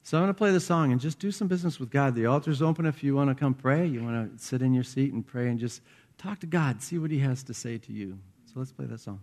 So 0.04 0.17
I'm 0.17 0.24
going 0.24 0.34
to 0.34 0.38
play 0.38 0.52
the 0.52 0.60
song 0.60 0.91
and 0.91 1.00
just 1.00 1.19
do 1.19 1.32
some 1.32 1.48
business 1.48 1.80
with 1.80 1.89
God. 1.89 2.15
The 2.15 2.26
altar's 2.26 2.62
open 2.62 2.86
if 2.86 3.02
you 3.02 3.15
want 3.15 3.30
to 3.30 3.36
come 3.36 3.54
pray. 3.54 3.86
You 3.86 4.04
want 4.04 4.38
to 4.38 4.43
sit 4.43 4.62
in 4.62 4.74
your 4.74 4.84
seat 4.84 5.13
and 5.13 5.26
pray 5.26 5.48
and 5.48 5.58
just 5.58 5.82
talk 6.17 6.41
to 6.41 6.48
God, 6.48 6.84
see 6.84 6.98
what 6.98 7.12
He 7.12 7.19
has 7.19 7.43
to 7.43 7.54
say 7.54 7.78
to 7.78 7.93
you. 7.93 8.19
So 8.48 8.56
let's 8.60 8.74
play 8.74 8.86
that 8.88 9.00
song. 9.00 9.22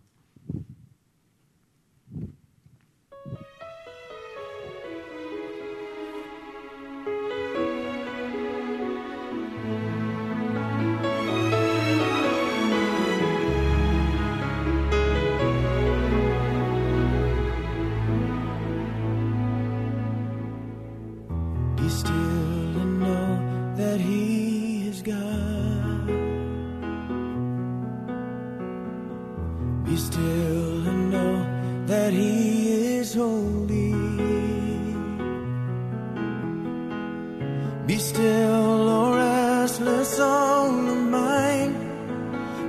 Be 37.90 37.98
still, 37.98 38.88
O 38.88 39.16
restless 39.16 40.11
soul 40.16 40.88
of 40.94 41.03
mine. 41.18 41.72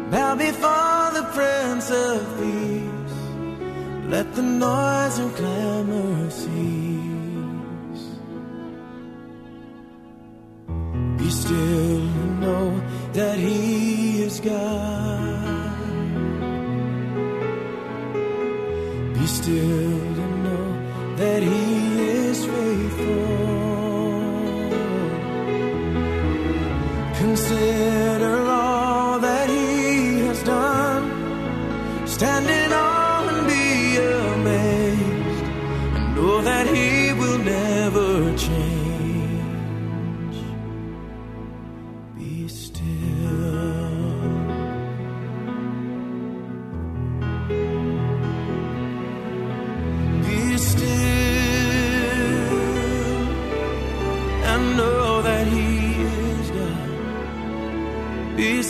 Bow 0.10 0.34
before 0.34 1.06
the 1.18 1.26
Prince 1.36 1.92
of 1.92 2.18
Peace. 2.40 3.18
Let 4.10 4.34
the 4.34 4.42
noise 4.42 5.20
and 5.20 5.32
clamor 5.36 6.30
cease. 6.32 8.08
Be 11.20 11.30
still 11.30 12.02
and 12.24 12.42
know 12.42 12.82
that 13.14 13.38
He 13.38 14.24
is 14.24 14.40
God. 14.40 15.78
Be 19.14 19.26
still 19.28 19.91
Consider 27.52 27.81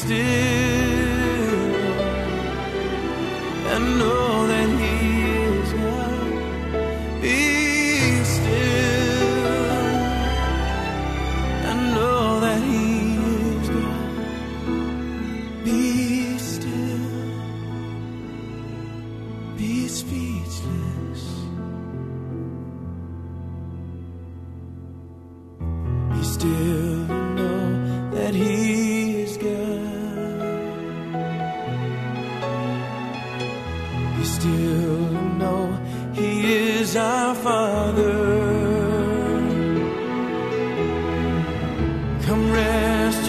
still 0.01 0.15
and 3.73 3.99
know 3.99 4.30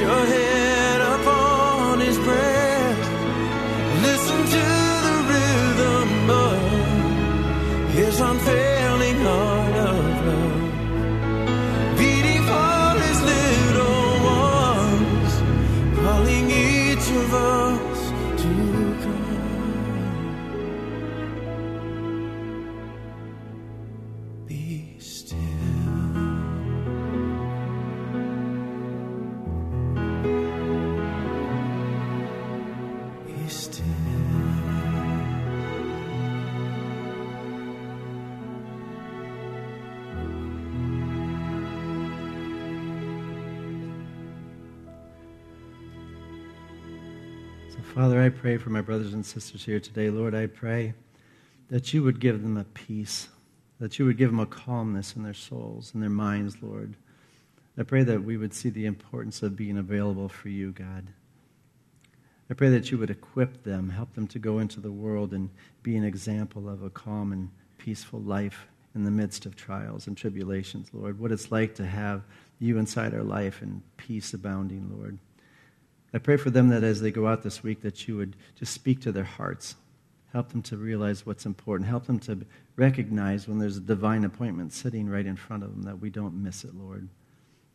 your 0.03 0.27
head 0.27 0.42
Father, 48.03 48.21
I 48.21 48.31
pray 48.31 48.57
for 48.57 48.71
my 48.71 48.81
brothers 48.81 49.15
and 49.15 49.25
sisters 49.25 49.65
here 49.65 49.79
today. 49.79 50.11
Lord, 50.11 50.35
I 50.35 50.49
pray 50.49 50.95
that 51.69 51.95
you 51.95 52.03
would 52.03 52.19
give 52.19 52.43
them 52.43 52.57
a 52.57 52.65
peace, 52.65 53.29
that 53.79 53.97
you 53.97 54.07
would 54.07 54.19
give 54.19 54.31
them 54.31 54.41
a 54.41 54.47
calmness 54.47 55.15
in 55.15 55.23
their 55.23 55.33
souls 55.33 55.93
and 55.95 56.03
their 56.03 56.11
minds, 56.11 56.57
Lord. 56.61 56.97
I 57.79 57.85
pray 57.85 58.03
that 58.03 58.25
we 58.25 58.37
would 58.37 58.55
see 58.55 58.71
the 58.71 58.87
importance 58.87 59.41
of 59.41 59.55
being 59.55 59.79
available 59.79 60.29
for 60.29 60.49
you, 60.49 60.73
God. 60.73 61.11
I 62.51 62.55
pray 62.55 62.71
that 62.71 62.91
you 62.91 62.99
would 62.99 63.09
equip 63.09 63.63
them, 63.63 63.91
help 63.91 64.17
them 64.17 64.27
to 64.27 64.41
go 64.41 64.59
into 64.59 64.81
the 64.81 64.91
world 64.91 65.33
and 65.33 65.49
be 65.85 65.97
an 65.97 66.03
example 66.03 66.69
of 66.69 66.83
a 66.83 66.91
calm 66.91 67.31
and 67.31 67.51
peaceful 67.79 68.19
life 68.19 68.67
in 68.97 69.05
the 69.05 69.13
midst 69.13 69.47
of 69.47 69.55
trials 69.55 70.09
and 70.09 70.17
tribulations, 70.17 70.89
Lord. 70.93 71.21
What 71.21 71.31
it's 71.31 71.53
like 71.53 71.77
to 71.77 71.87
have 71.87 72.25
you 72.59 72.79
inside 72.79 73.15
our 73.15 73.23
life 73.23 73.63
and 73.63 73.81
peace 73.97 74.35
abounding, 74.35 74.91
Lord. 74.93 75.21
I 76.15 76.19
pray 76.19 76.37
for 76.37 76.51
them 76.51 76.69
that 76.69 76.85
as 76.85 77.01
they 77.01 77.11
go 77.11 77.27
out 77.27 77.43
this 77.43 77.63
week, 77.63 77.81
that 77.83 78.07
you 78.07 78.17
would 78.17 78.37
just 78.55 78.73
speak 78.73 79.01
to 79.03 79.13
their 79.13 79.25
hearts. 79.25 79.77
Help 80.33 80.51
them 80.51 80.63
to 80.63 80.77
realize 80.77 81.27
what's 81.27 81.47
important. 81.47 81.89
Help 81.89 82.07
them 82.07 82.19
to 82.21 82.39
recognize 82.77 83.47
when 83.47 83.59
there's 83.59 83.77
a 83.77 83.81
divine 83.81 84.25
appointment 84.25 84.73
sitting 84.73 85.09
right 85.09 85.27
in 85.27 85.37
front 85.37 85.63
of 85.63 85.71
them 85.71 85.83
that 85.83 86.01
we 86.01 86.11
don't 86.11 86.43
miss 86.43 86.65
it, 86.65 86.75
Lord. 86.75 87.09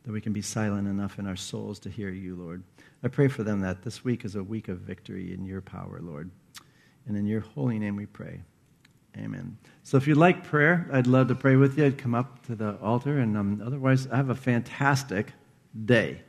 That 0.03 0.11
we 0.11 0.21
can 0.21 0.33
be 0.33 0.41
silent 0.41 0.87
enough 0.87 1.19
in 1.19 1.27
our 1.27 1.35
souls 1.35 1.79
to 1.79 1.89
hear 1.89 2.09
you, 2.09 2.35
Lord. 2.35 2.63
I 3.03 3.09
pray 3.09 3.27
for 3.27 3.43
them 3.43 3.59
that 3.61 3.83
this 3.83 4.03
week 4.03 4.25
is 4.25 4.35
a 4.35 4.43
week 4.43 4.69
of 4.69 4.79
victory 4.79 5.33
in 5.33 5.45
your 5.45 5.61
power, 5.61 5.99
Lord. 6.01 6.31
And 7.07 7.15
in 7.15 7.27
your 7.27 7.41
holy 7.41 7.79
name 7.79 7.95
we 7.95 8.05
pray. 8.05 8.41
Amen. 9.17 9.57
So 9.83 9.97
if 9.97 10.07
you'd 10.07 10.17
like 10.17 10.43
prayer, 10.43 10.87
I'd 10.91 11.07
love 11.07 11.27
to 11.29 11.35
pray 11.35 11.55
with 11.55 11.77
you. 11.77 11.85
I'd 11.85 11.97
come 11.97 12.13
up 12.13 12.45
to 12.47 12.55
the 12.55 12.77
altar. 12.81 13.19
And 13.19 13.37
um, 13.37 13.61
otherwise, 13.65 14.05
have 14.05 14.29
a 14.29 14.35
fantastic 14.35 15.33
day. 15.85 16.21